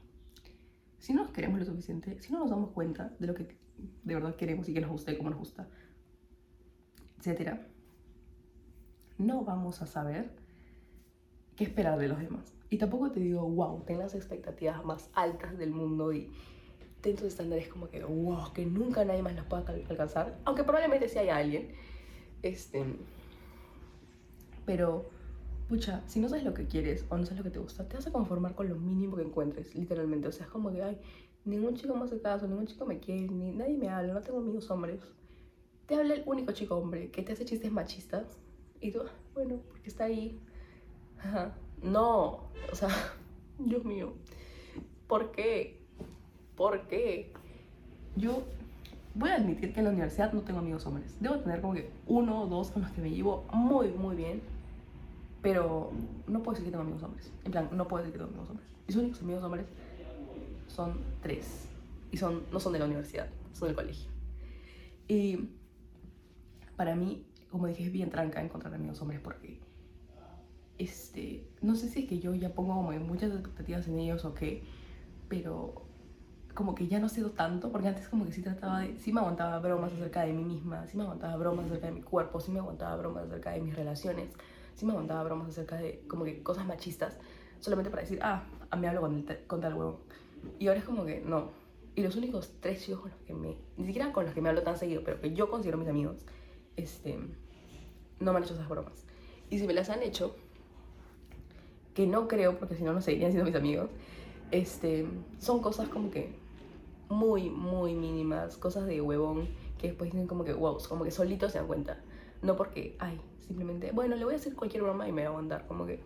[0.99, 3.57] si no nos queremos lo suficiente, si no nos damos cuenta de lo que
[4.05, 5.67] de verdad queremos y que nos gusta y cómo nos gusta,
[7.19, 7.67] etcétera,
[9.19, 10.31] no vamos a saber
[11.57, 12.55] qué esperar de los demás.
[12.71, 16.31] Y tampoco te digo, wow, ten las expectativas más altas del mundo y
[17.01, 20.39] ten tus estándares como que, wow, que nunca nadie más los pueda alcanzar.
[20.45, 21.73] Aunque probablemente sí haya alguien.
[22.43, 22.85] Este.
[24.67, 25.11] Pero,
[25.69, 27.97] pucha, si no sabes lo que quieres o no sabes lo que te gusta, te
[27.97, 30.29] vas a conformar con lo mínimo que encuentres, literalmente.
[30.29, 30.99] O sea, es como que, ay,
[31.45, 34.39] ningún chico me hace caso, ningún chico me quiere, ni nadie me habla, no tengo
[34.39, 35.01] amigos hombres.
[35.87, 38.39] Te habla el único chico hombre que te hace chistes machistas
[38.81, 39.01] y tú,
[39.35, 40.39] bueno, porque está ahí.
[41.19, 42.89] Ajá no, o sea,
[43.59, 44.13] Dios mío,
[45.07, 45.79] ¿por qué?
[46.57, 47.33] ¿Por qué?
[48.17, 48.43] Yo
[49.15, 51.17] voy a admitir que en la universidad no tengo amigos hombres.
[51.21, 54.43] Debo tener como que uno o dos con los que me llevo muy, muy bien.
[55.41, 55.93] Pero
[56.27, 57.33] no puedo decir que tengo amigos hombres.
[57.45, 58.69] En plan, no puedo decir que tengo amigos hombres.
[58.89, 59.67] Mis únicos amigos hombres
[60.67, 61.69] son tres.
[62.11, 64.11] Y son, no son de la universidad, son del colegio.
[65.07, 65.51] Y
[66.77, 69.61] para mí, como dije, es bien tranca encontrar amigos hombres porque
[70.79, 74.35] este, no sé si es que yo ya pongo como muchas expectativas en ellos o
[74.35, 74.63] qué,
[75.29, 75.89] pero
[76.55, 79.21] como que ya no sido tanto, porque antes como que sí trataba de, sí me
[79.21, 82.51] aguantaba bromas acerca de mí misma, sí me aguantaba bromas acerca de mi cuerpo, sí
[82.51, 84.31] me aguantaba bromas acerca de mis relaciones,
[84.75, 87.17] sí me aguantaba bromas acerca de como que cosas machistas,
[87.61, 88.45] solamente para decir, ah,
[88.77, 90.01] me hablo con, el, con tal huevo.
[90.59, 91.51] Y ahora es como que no.
[91.95, 94.49] Y los únicos tres chicos con los que me, ni siquiera con los que me
[94.49, 96.25] hablo tan seguido, pero que yo considero mis amigos,
[96.79, 97.19] este,
[98.21, 99.05] no me han hecho esas bromas.
[99.51, 100.35] Y si me las han hecho,
[101.95, 103.91] que no creo, porque si no, no seguirían siendo mis amigos,
[104.51, 105.07] este,
[105.39, 106.33] son cosas como que
[107.09, 111.53] muy, muy mínimas, cosas de huevón, que después dicen como que, wow, como que solitos
[111.53, 112.01] se dan cuenta.
[112.43, 115.31] No porque, ay, simplemente, bueno, le voy a hacer cualquier broma y me va a
[115.31, 116.01] aguantar, como que...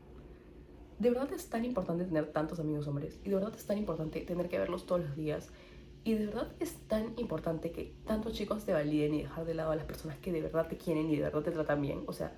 [0.98, 4.20] De verdad es tan importante tener tantos amigos hombres, y de verdad es tan importante
[4.20, 5.50] tener que verlos todos los días,
[6.04, 9.70] y de verdad es tan importante que tantos chicos te validen y dejar de lado
[9.70, 12.02] a las personas que de verdad te quieren y de verdad te tratan bien.
[12.06, 12.36] O sea,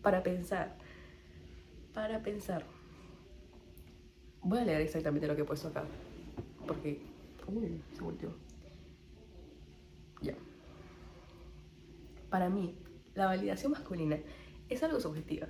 [0.00, 0.76] para pensar,
[1.92, 2.64] para pensar.
[4.42, 5.84] Voy a leer exactamente lo que he puesto acá.
[6.66, 7.02] Porque.
[7.46, 8.30] Uy, se volteó.
[10.22, 10.34] Ya.
[12.30, 12.78] Para mí,
[13.14, 14.18] la validación masculina
[14.70, 15.48] es algo subjetiva.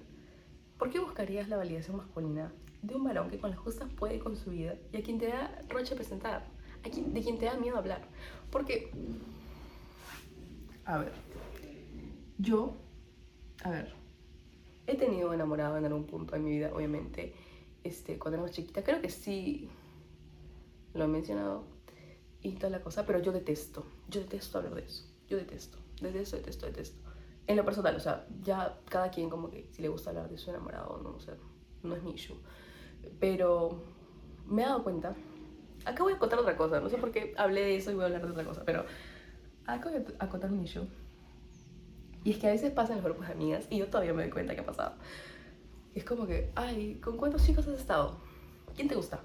[0.79, 4.37] ¿Por qué buscarías la validación masculina de un varón que con las justas puede con
[4.37, 6.47] su vida y a quien te da roche presentar?
[6.85, 8.03] A quien, de quien te da miedo hablar.
[8.51, 8.91] Porque.
[10.85, 11.13] A ver.
[12.39, 12.75] Yo.
[13.63, 14.01] A ver
[14.91, 17.35] he tenido enamorado en algún punto de mi vida, obviamente,
[17.85, 18.83] este, cuando era más chiquita.
[18.83, 19.69] Creo que sí
[20.95, 21.65] lo he mencionado
[22.43, 25.05] y toda la cosa, pero yo detesto, yo detesto hablar de eso.
[25.29, 26.99] Yo detesto, detesto, detesto, detesto.
[27.47, 30.39] En lo personal, o sea, ya cada quien como que si le gusta hablar de
[30.39, 31.37] su enamorado, no, o sea,
[31.83, 32.37] no es mi issue.
[33.19, 33.83] Pero
[34.47, 35.15] me he dado cuenta,
[35.85, 38.05] acá voy a contar otra cosa, no sé por qué hablé de eso y voy
[38.05, 38.85] a hablar de otra cosa, pero
[39.67, 40.87] acá voy a contar un issue
[42.25, 44.23] y es que a veces pasa en los grupos de amigas y yo todavía me
[44.23, 44.95] doy cuenta que ha pasado.
[45.95, 48.19] Es como que, ay, ¿con cuántos chicos has estado?
[48.77, 49.21] ¿quién te gusta?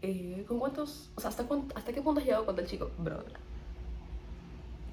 [0.00, 2.90] Eh, ¿Con cuántos, o sea, hasta, hasta qué punto has llegado con tal chico?
[2.98, 3.34] Brother,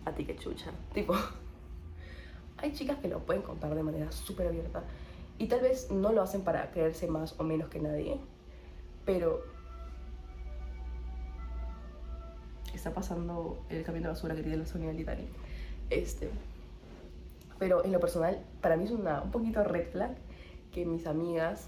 [0.06, 0.72] a ti que chucha.
[0.94, 1.16] Tipo,
[2.58, 4.84] hay chicas que lo pueden contar de manera súper abierta
[5.38, 8.20] y tal vez no lo hacen para creerse más o menos que nadie,
[9.06, 9.44] pero
[12.74, 15.28] está pasando el camión de basura que tiene la Sonia Litani.
[15.90, 16.30] Este,
[17.60, 20.16] pero en lo personal, para mí es una, un poquito red flag
[20.72, 21.68] que mis amigas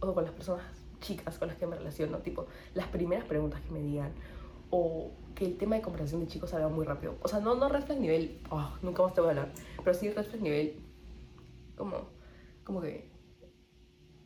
[0.00, 0.62] o con las personas
[1.00, 4.12] chicas con las que me relaciono, tipo, las primeras preguntas que me digan
[4.70, 7.16] o que el tema de conversación de chicos salga muy rápido.
[7.22, 9.52] O sea, no, no red flag nivel, oh, nunca más te voy a hablar,
[9.84, 10.76] pero sí red flag nivel,
[11.76, 12.08] como,
[12.64, 13.10] como que,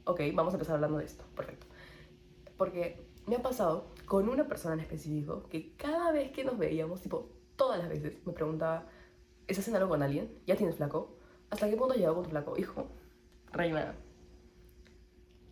[0.05, 1.67] ok, vamos a empezar hablando de esto, perfecto.
[2.57, 7.01] Porque me ha pasado con una persona en específico que cada vez que nos veíamos,
[7.01, 8.87] tipo, todas las veces, me preguntaba,
[9.47, 10.39] ¿estás en algo con alguien?
[10.47, 11.17] ¿Ya tienes flaco?
[11.51, 12.57] ¿Hasta qué punto has llegado con tu flaco?
[12.57, 12.87] Hijo,
[13.53, 13.95] reina,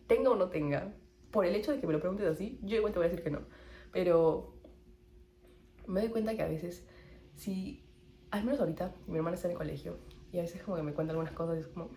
[0.07, 0.93] tenga o no tenga,
[1.31, 3.23] por el hecho de que me lo preguntes así, yo igual te voy a decir
[3.23, 3.41] que no.
[3.91, 4.53] Pero
[5.87, 6.85] me doy cuenta que a veces,
[7.35, 7.83] si,
[8.31, 9.97] al menos ahorita, mi hermana está en el colegio
[10.31, 11.89] y a veces como que me cuenta algunas cosas y es como,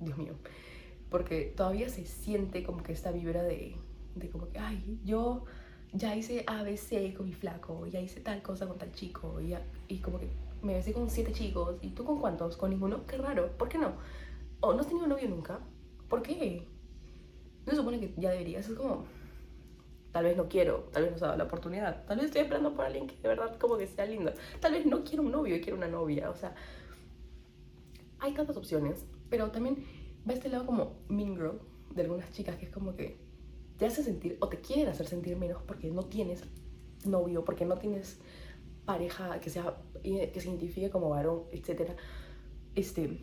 [0.00, 0.34] Dios mío,
[1.10, 3.76] porque todavía se siente como que esta vibra de,
[4.14, 5.44] de como que, ay, yo
[5.92, 9.54] ya hice ABC con mi flaco, ya hice tal cosa con tal chico, y,
[9.88, 10.28] y como que
[10.62, 12.56] me besé con siete chicos, ¿y tú con cuántos?
[12.56, 13.06] ¿Con ninguno?
[13.06, 13.92] Qué raro, ¿por qué no?
[14.60, 15.60] ¿O no has tenido novio nunca?
[16.08, 16.66] ¿Por qué?
[17.64, 19.04] No se supone que ya deberías, es como,
[20.12, 22.42] tal vez no quiero, tal vez no se ha dado la oportunidad, tal vez estoy
[22.42, 25.32] esperando por alguien que de verdad como que sea lindo, tal vez no quiero un
[25.32, 26.54] novio y quiero una novia, o sea,
[28.18, 29.84] hay tantas opciones, pero también
[30.28, 31.60] va este lado como mean girl
[31.94, 33.18] de algunas chicas que es como que
[33.78, 36.42] te hace sentir o te quieren hacer sentir menos porque no tienes
[37.04, 38.18] novio, porque no tienes
[38.84, 41.94] pareja que sea eh, que se identifique como varón, etcétera.
[42.74, 43.18] Este,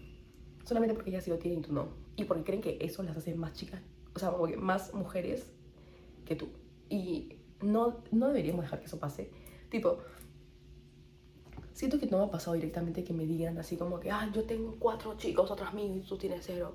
[0.63, 1.87] solamente porque ellas sí lo tienen y tú no.
[2.15, 3.81] Y porque creen que eso las hace más chicas,
[4.13, 5.51] o sea, como que más mujeres
[6.25, 6.47] que tú.
[6.89, 9.29] Y no, no deberíamos dejar que eso pase.
[9.69, 9.99] Tipo,
[11.75, 14.45] siento que no me ha pasado directamente que me digan así como que, ah, yo
[14.45, 16.73] tengo cuatro chicos, otras mil, tú tienes cero.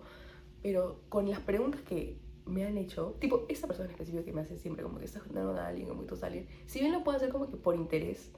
[0.62, 4.42] Pero con las preguntas que me han hecho, tipo, esta persona en específico que me
[4.42, 7.02] hace siempre como que estás con a alguien o muy a alguien, si bien lo
[7.02, 8.30] puedo hacer como que por interés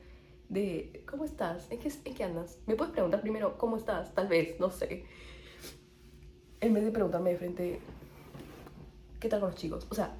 [0.48, 1.68] de, ¿cómo estás?
[1.72, 2.60] ¿En qué, ¿En qué andas?
[2.66, 4.14] Me puedes preguntar primero, ¿cómo estás?
[4.14, 5.04] Tal vez, no sé.
[6.60, 7.80] En vez de preguntarme de frente,
[9.18, 9.88] ¿qué tal con los chicos?
[9.90, 10.14] O sea,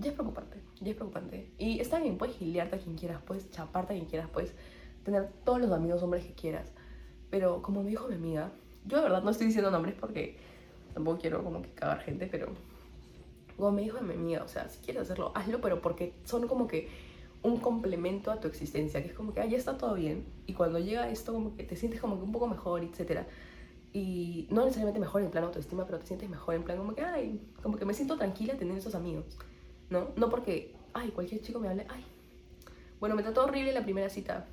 [0.00, 1.52] ya es preocupante, ya es preocupante.
[1.58, 4.52] Y está bien, puedes gilearte a quien quieras, puedes chaparte a quien quieras, puedes
[5.04, 6.72] tener todos los amigos hombres que quieras.
[7.30, 8.52] Pero como me dijo mi amiga,
[8.86, 10.36] yo de verdad no estoy diciendo nombres porque
[10.94, 12.48] tampoco quiero como que cagar gente, pero
[13.56, 16.66] como me dijo mi amiga, o sea, si quieres hacerlo, hazlo, pero porque son como
[16.66, 16.88] que
[17.42, 20.54] un complemento a tu existencia, que es como que, ah, ya está todo bien, y
[20.54, 23.26] cuando llega esto, como que te sientes como que un poco mejor, etc.
[23.92, 27.02] Y no necesariamente mejor en plan autoestima, pero te sientes mejor en plan como que,
[27.02, 29.24] ay, como que me siento tranquila teniendo esos amigos,
[29.90, 30.08] ¿no?
[30.16, 32.04] No porque, ay, cualquier chico me hable, ay,
[32.98, 34.46] bueno, me trató horrible la primera cita,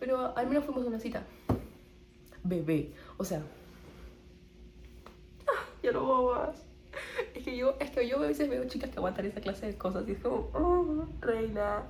[0.00, 1.22] pero al menos fuimos a una cita.
[2.42, 3.42] Bebé, o sea,
[5.46, 6.64] ah, ya no más.
[7.34, 9.78] Es que yo, es que yo a veces veo chicas que aguantan esa clase de
[9.78, 11.84] cosas y es como, oh, reina.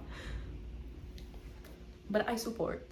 [2.09, 2.83] But I support.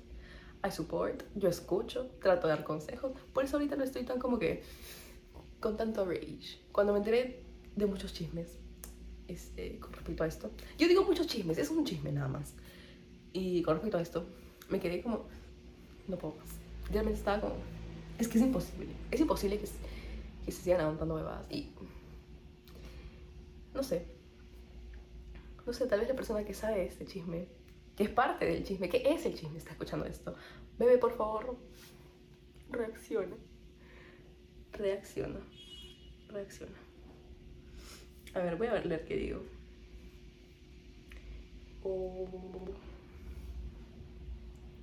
[0.65, 1.25] I support.
[1.35, 3.13] Yo escucho, trato de dar consejos.
[3.35, 4.63] Por eso ahorita no estoy tan como que
[5.61, 6.61] con tanto rage.
[6.71, 7.43] Cuando me enteré
[7.75, 8.57] de muchos chismes
[9.27, 10.51] este, con respecto a esto.
[10.79, 12.55] Yo digo muchos chismes, es un chisme nada más.
[13.33, 14.27] Y con respecto a esto,
[14.69, 15.25] me quedé como,
[16.07, 16.49] no puedo más.
[16.91, 17.55] Realmente estaba como,
[18.19, 18.93] es que es imposible.
[19.11, 19.69] Es imposible que,
[20.45, 21.47] que se sigan aguantando bebadas.
[21.51, 21.71] Y
[23.75, 24.07] no sé.
[25.67, 27.47] No sé, tal vez la persona que sabe este chisme,
[27.97, 30.35] que es parte del chisme, que es el chisme, está escuchando esto.
[30.79, 31.57] Bebe, por favor,
[32.71, 33.37] reacciona.
[34.73, 35.41] Reacciona.
[36.29, 36.77] Reacciona.
[38.35, 39.43] A ver, voy a ver leer qué digo.
[41.83, 42.27] Oh.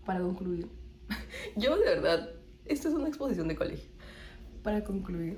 [0.05, 0.69] Para concluir.
[1.55, 2.29] Yo de verdad,
[2.65, 3.89] esto es una exposición de colegio.
[4.63, 5.37] Para concluir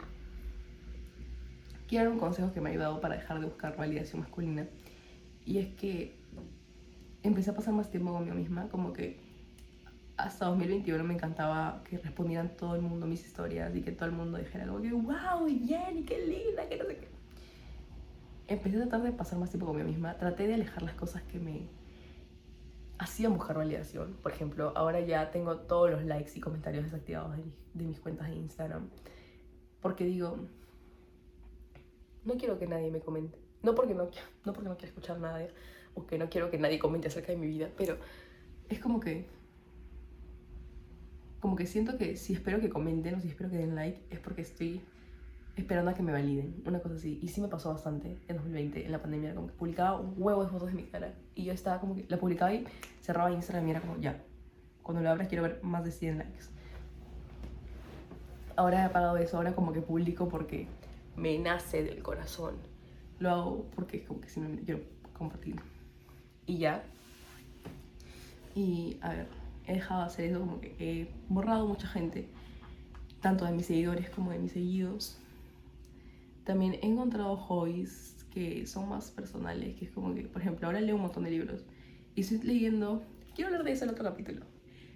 [1.88, 4.67] quiero dar un consejo que me ha ayudado para dejar de buscar validación masculina.
[5.46, 6.15] Y es que
[7.23, 9.19] empecé a pasar más tiempo conmigo misma, como que
[10.17, 14.15] hasta 2021 me encantaba que respondieran todo el mundo mis historias y que todo el
[14.15, 17.08] mundo dijera como que wow, Jenny, qué linda, que no sé qué.
[18.48, 21.39] Empecé a tratar de pasar más tiempo conmigo misma, traté de alejar las cosas que
[21.39, 21.67] me
[23.00, 24.17] hacían buscar validación.
[24.21, 27.43] Por ejemplo, ahora ya tengo todos los likes y comentarios desactivados de,
[27.73, 28.89] de mis cuentas de Instagram.
[29.81, 30.37] Porque digo,
[32.25, 33.37] no quiero que nadie me comente.
[33.63, 34.10] No porque no,
[34.45, 35.48] no porque no quiera escuchar nada
[35.93, 37.98] o que no quiero que nadie comente acerca de mi vida, pero
[38.69, 39.25] es como que
[41.39, 44.19] como que siento que si espero que comenten o si espero que den like es
[44.19, 44.81] porque estoy
[45.58, 47.19] esperando a que me validen, una cosa así.
[47.21, 50.43] Y sí me pasó bastante en 2020, en la pandemia, como que publicaba un huevo
[50.43, 51.13] de fotos de mi cara.
[51.33, 52.65] Y yo estaba como que la publicaba y
[53.01, 54.23] cerraba Instagram y era como, ya,
[54.83, 56.45] cuando lo abras quiero ver más de 100 likes.
[58.55, 60.67] Ahora he apagado eso, ahora como que publico porque
[61.15, 62.55] me nace del corazón.
[63.19, 64.81] Lo hago porque es como que simplemente quiero
[65.13, 65.55] compartir.
[66.45, 66.83] Y ya.
[68.53, 69.27] Y a ver,
[69.65, 72.29] he dejado de hacer eso como que he borrado mucha gente,
[73.21, 75.19] tanto de mis seguidores como de mis seguidos.
[76.48, 80.79] También he encontrado hobbies que son más personales, que es como que, por ejemplo, ahora
[80.79, 81.65] leo un montón de libros
[82.15, 83.04] y estoy leyendo,
[83.35, 84.45] quiero hablar de eso en otro capítulo,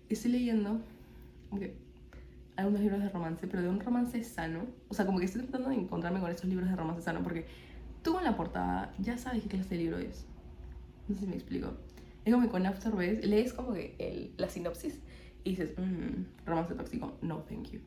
[0.08, 0.80] estoy leyendo
[1.50, 1.74] okay,
[2.56, 5.72] algunos libros de romance, pero de un romance sano, o sea, como que estoy tratando
[5.72, 7.46] de encontrarme con esos libros de romance sano, porque
[8.02, 10.26] tú en la portada ya sabes qué clase de libro es.
[11.10, 11.74] No sé si me explico.
[12.24, 15.02] Es como que con After lees como que el, la sinopsis
[15.44, 17.82] y dices, mmm, romance tóxico, no, thank you.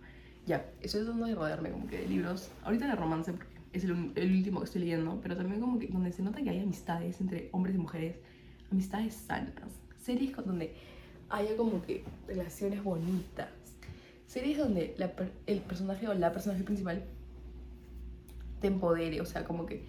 [0.45, 4.13] Ya, estoy tratando de rodearme como que de libros, ahorita de romance, porque es el,
[4.15, 7.21] el, último que estoy leyendo, pero también como que donde se nota que hay amistades
[7.21, 8.17] entre hombres y mujeres,
[8.71, 9.53] amistades sanas,
[10.01, 10.75] series donde
[11.29, 13.49] haya como que relaciones bonitas,
[14.27, 15.13] series donde la,
[15.47, 17.05] el personaje o la personaje principal
[18.61, 19.85] te empodere, o sea, como que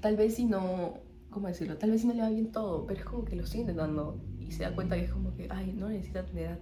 [0.00, 0.98] tal vez si no,
[1.30, 1.78] ¿cómo decirlo?
[1.78, 4.20] Tal vez si no le va bien todo, pero es como que lo sigue intentando
[4.38, 6.58] y se da cuenta que es como que, ay, no necesita tener a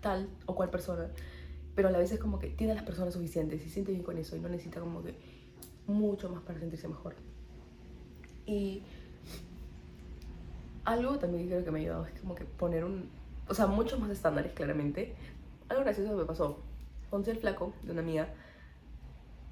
[0.00, 1.08] tal o cual persona,
[1.74, 3.92] pero a la vez es como que tiene a las personas suficientes y se siente
[3.92, 5.14] bien con eso y no necesita como que
[5.88, 7.16] mucho más para sentirse mejor.
[8.46, 8.82] Y
[10.84, 13.10] algo también creo que me ha ayudado es como que poner un,
[13.48, 15.16] o sea, muchos más estándares claramente.
[15.68, 16.60] Algo gracioso me pasó.
[17.10, 18.28] Conocí el flaco de una amiga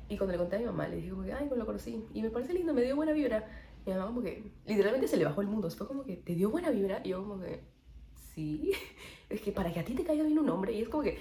[0.08, 2.22] y cuando le conté a mi mamá le dije como que, ay, lo conocí y
[2.22, 3.46] me parece lindo, me dio buena vibra.
[3.84, 6.50] Mi mamá como que literalmente se le bajó el mundo, fue como que, ¿te dio
[6.50, 7.00] buena vibra?
[7.02, 7.64] Y yo como que,
[8.34, 8.72] sí,
[9.28, 11.18] es que para que a ti te caiga bien un hombre y es como que,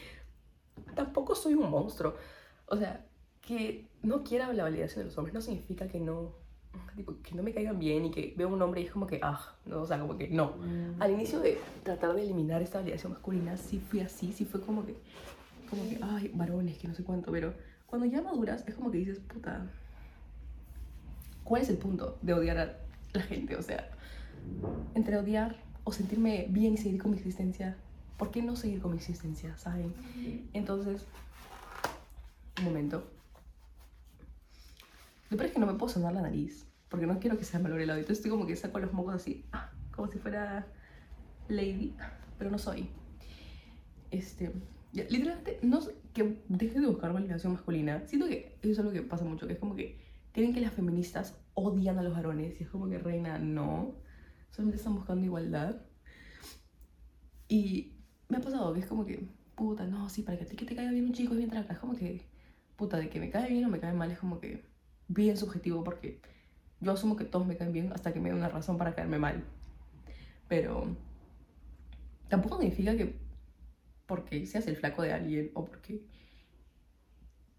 [0.94, 2.16] tampoco soy un monstruo.
[2.68, 3.06] O sea,
[3.46, 6.34] que no quiera la validación de los hombres no significa que no,
[7.24, 9.56] que no me caigan bien y que veo un hombre y es como que, ah,
[9.66, 10.56] no, o sea, como que no.
[10.58, 11.02] Mm.
[11.02, 14.86] Al inicio de tratar de eliminar esta validación masculina, sí fui así, sí fue como
[14.86, 14.96] que,
[15.70, 17.54] como que, ay, varones, que no sé cuánto, pero
[17.86, 19.66] cuando ya maduras es como que dices, puta,
[21.44, 22.78] ¿cuál es el punto de odiar a
[23.14, 23.56] la gente?
[23.56, 23.90] O sea,
[24.96, 27.78] entre odiar o sentirme bien y seguir con mi existencia,
[28.18, 29.94] ¿por qué no seguir con mi existencia, saben?
[30.54, 31.06] Entonces,
[32.58, 33.15] un momento.
[35.36, 37.60] Lo peor es que no me puedo sonar la nariz, porque no quiero que se
[37.60, 38.00] me logre el audio.
[38.00, 40.66] Entonces estoy como que saco los mocos así, ah, como si fuera
[41.50, 41.94] Lady,
[42.38, 42.88] pero no soy.
[44.12, 44.54] Este,
[44.94, 45.82] literalmente, no
[46.14, 48.08] que deje de buscar validación masculina.
[48.08, 50.00] Siento que eso es algo que pasa mucho, que es como que
[50.32, 53.94] tienen que las feministas odian a los varones y es como que reina, no.
[54.52, 55.82] Solamente están buscando igualdad.
[57.50, 57.92] Y
[58.30, 60.78] me ha pasado que es como que, puta, no, sí, para que te, que te
[60.78, 61.74] caiga bien un chico es bien traca.
[61.74, 62.22] Es como que,
[62.78, 64.74] puta, de que me cae bien o me cae mal, es como que
[65.08, 66.20] bien subjetivo porque
[66.82, 69.20] yo asumo que todos me caen bien hasta que me den una razón para caerme
[69.20, 69.44] mal.
[70.48, 70.96] Pero
[72.28, 73.16] tampoco significa que
[74.06, 76.06] porque seas el flaco de alguien o porque,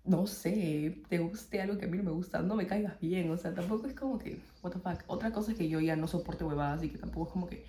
[0.04, 3.30] no sé, te guste algo que a mí no me gusta, no me caigas bien.
[3.30, 5.02] O sea, tampoco es como que, what the fuck.
[5.08, 7.66] Otra cosa es que yo ya no soporte huevadas y que tampoco es como que,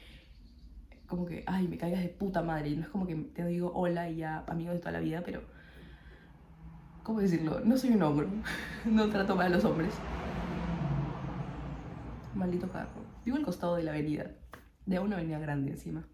[1.08, 2.70] como que, ay, me caigas de puta madre.
[2.70, 5.24] Y no es como que te digo hola y ya amigos de toda la vida,
[5.26, 5.42] pero
[7.08, 7.62] ¿cómo decirlo?
[7.62, 8.28] No soy un hombre,
[8.86, 9.94] no trato mal a los hombres.
[12.36, 13.02] Maldito carro.
[13.24, 14.36] Vivo al costado de la avenida,
[14.86, 16.06] de una avenida grande encima.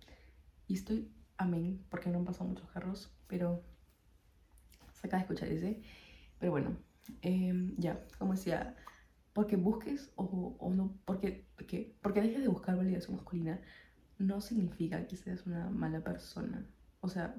[0.68, 3.64] Y estoy amén, porque no han pasado muchos carros, pero
[4.92, 5.82] se acaba de escuchar ese.
[6.38, 6.78] Pero bueno,
[7.24, 8.76] em, ya, como decía,
[9.34, 11.98] porque busques o, o no, porque, ¿qué?
[12.04, 13.60] porque dejes de buscar validación masculina,
[14.20, 16.68] no significa que seas una mala persona.
[17.02, 17.36] O sea,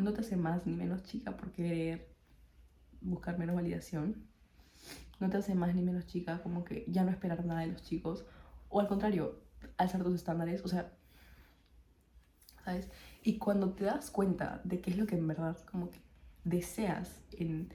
[0.00, 2.14] no te hace más ni menos chica por querer
[3.00, 4.26] buscar menos validación.
[5.18, 7.82] No te hace más ni menos chica como que ya no esperar nada de los
[7.82, 8.24] chicos.
[8.68, 9.40] O al contrario,
[9.76, 10.64] alzar tus estándares.
[10.64, 10.92] O sea,
[12.64, 12.88] ¿sabes?
[13.22, 15.90] Y cuando te das cuenta de qué es lo que en verdad como
[16.44, 17.72] deseas, en,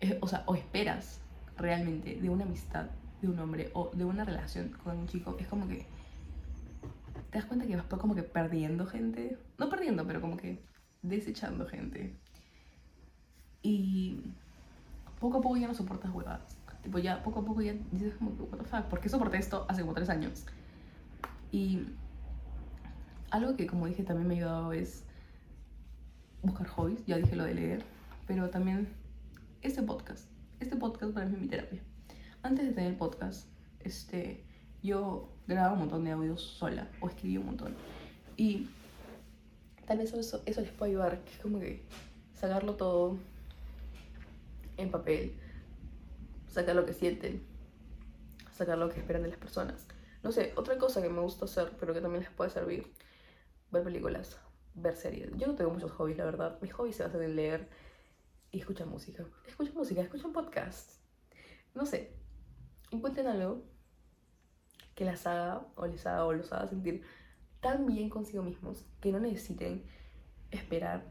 [0.00, 1.20] eh, o sea, o esperas
[1.56, 2.86] realmente de una amistad
[3.20, 5.86] de un hombre o de una relación con un chico, es como que
[7.30, 9.38] te das cuenta que vas como que perdiendo gente.
[9.58, 10.64] No perdiendo, pero como que
[11.02, 12.16] desechando gente.
[13.62, 14.22] Y
[15.20, 16.56] poco a poco ya no soportas huevadas.
[16.82, 19.66] Tipo, ya poco a poco ya dices como, what the fuck, ¿por qué soporté esto
[19.68, 20.44] hace como tres años?
[21.50, 21.86] Y
[23.30, 25.04] algo que, como dije, también me ha ayudado es
[26.42, 27.04] buscar hobbies.
[27.06, 27.84] Ya dije lo de leer,
[28.26, 28.88] pero también
[29.62, 30.28] este podcast.
[30.60, 31.80] Este podcast para mí es mi terapia.
[32.42, 33.48] Antes de tener el podcast,
[33.80, 34.44] este,
[34.82, 37.74] yo grababa un montón de audios sola o escribía un montón.
[38.36, 38.68] Y
[39.88, 41.82] tal vez eso, eso les puede ayudar, que es como que
[42.34, 43.16] sacarlo todo
[44.76, 45.34] en papel,
[46.46, 47.42] sacar lo que sienten,
[48.54, 49.86] sacar lo que esperan de las personas.
[50.22, 52.92] No sé, otra cosa que me gusta hacer, pero que también les puede servir,
[53.70, 54.38] ver películas,
[54.74, 55.30] ver series.
[55.38, 56.58] Yo no tengo muchos hobbies, la verdad.
[56.60, 57.66] Mis hobbies se basan en leer
[58.50, 59.24] y escuchar música.
[59.46, 61.00] Escuchan música, escuchan podcasts.
[61.74, 62.12] No sé,
[62.90, 63.64] encuentren algo
[64.94, 67.02] que las haga o les haga o los haga sentir
[67.60, 69.84] tan bien consigo mismos que no necesiten
[70.50, 71.04] esperar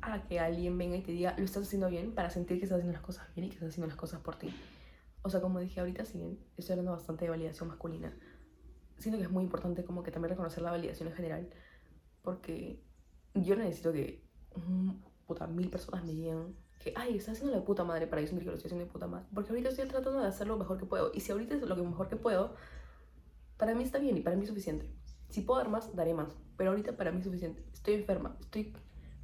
[0.00, 2.78] a que alguien venga y te diga lo estás haciendo bien para sentir que estás
[2.78, 4.54] haciendo las cosas bien y que estás haciendo las cosas por ti.
[5.22, 8.16] O sea, como dije ahorita, si bien estoy hablando bastante de validación masculina,
[8.98, 11.50] siento que es muy importante como que también reconocer la validación en general,
[12.22, 12.82] porque
[13.34, 14.24] yo necesito que
[15.26, 18.44] puta, mil personas me digan que, ay, estás haciendo la puta madre para yo sentir
[18.44, 20.78] que lo estoy haciendo de puta madre, porque ahorita estoy tratando de hacer lo mejor
[20.78, 22.54] que puedo, y si ahorita es lo mejor que puedo,
[23.56, 24.90] para mí está bien y para mí es suficiente.
[25.30, 27.62] Si puedo dar más, daré más, pero ahorita para mí es suficiente.
[27.72, 28.72] Estoy enferma, estoy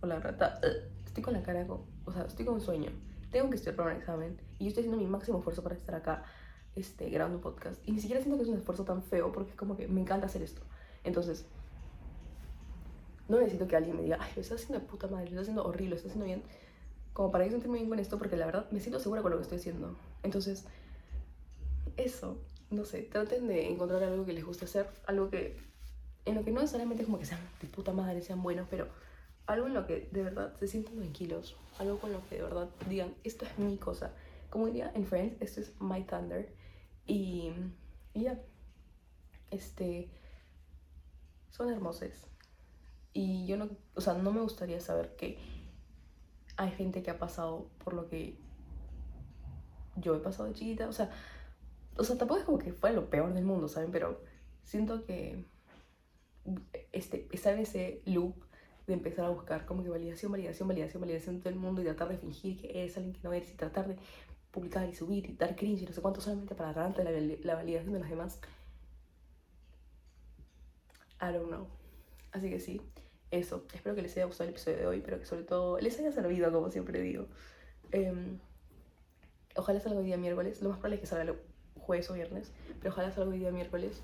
[0.00, 0.60] con la rata,
[1.06, 2.90] estoy con la cara, o sea, estoy con un sueño
[3.32, 5.94] tengo que estudiar para un examen y yo estoy haciendo mi máximo esfuerzo para estar
[5.94, 6.22] acá
[6.76, 7.80] este, grabando un podcast.
[7.88, 10.02] Y ni siquiera siento que es un esfuerzo tan feo porque es como que me
[10.02, 10.62] encanta hacer esto.
[11.02, 11.46] Entonces,
[13.28, 15.42] no necesito que alguien me diga, ay, lo estás haciendo de puta madre, lo estás
[15.42, 16.42] haciendo horrible, lo estás haciendo bien.
[17.14, 19.42] Como para que sentirme bien esto porque la verdad me siento segura con lo que
[19.42, 19.96] estoy haciendo.
[20.22, 20.66] Entonces,
[21.96, 22.38] eso,
[22.70, 25.56] no sé, traten de encontrar algo que les guste hacer, algo que,
[26.24, 28.88] en lo que no necesariamente es como que sean de puta madre, sean buenos, pero
[29.46, 32.68] algo en lo que de verdad se sientan tranquilos, algo con lo que de verdad
[32.88, 34.12] digan, esto es mi cosa.
[34.50, 36.52] Como diría en Friends, esto es my thunder.
[37.06, 37.52] Y,
[38.14, 38.40] ya,
[39.50, 40.10] este,
[41.50, 42.10] son hermosos.
[43.12, 45.38] Y yo no, o sea, no me gustaría saber que
[46.56, 48.38] hay gente que ha pasado por lo que
[49.96, 50.88] yo he pasado de chiquita.
[50.88, 51.10] O sea,
[51.96, 53.90] o sea, tampoco es como que fue lo peor del mundo, ¿saben?
[53.90, 54.20] Pero
[54.64, 55.44] siento que
[56.92, 58.34] este, estar en ese loop
[58.86, 61.84] de empezar a buscar como que validación, validación, validación, validación de todo el mundo y
[61.84, 63.96] tratar de fingir que eres alguien que no eres y tratar de
[64.50, 67.54] publicar y subir y dar cringe y no sé cuánto solamente para ganarte la, la
[67.54, 68.40] validación de los demás.
[71.20, 71.68] I don't know.
[72.32, 72.80] Así que sí,
[73.30, 73.64] eso.
[73.72, 76.12] Espero que les haya gustado el episodio de hoy, pero que sobre todo les haya
[76.12, 77.26] servido, como siempre digo.
[77.92, 78.38] Em,
[79.54, 80.60] ojalá salga hoy día miércoles.
[80.60, 81.34] Lo más probable es que salga
[81.76, 84.00] jueves o viernes, pero ojalá salga hoy día miércoles.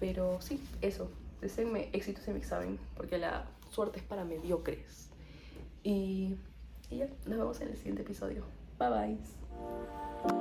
[0.00, 1.10] Pero sí, eso.
[1.44, 5.10] Deseenme éxitos en mi examen, porque la suerte es para mediocres.
[5.82, 6.38] Y,
[6.88, 8.46] y ya, nos vemos en el siguiente episodio.
[8.78, 10.33] Bye bye.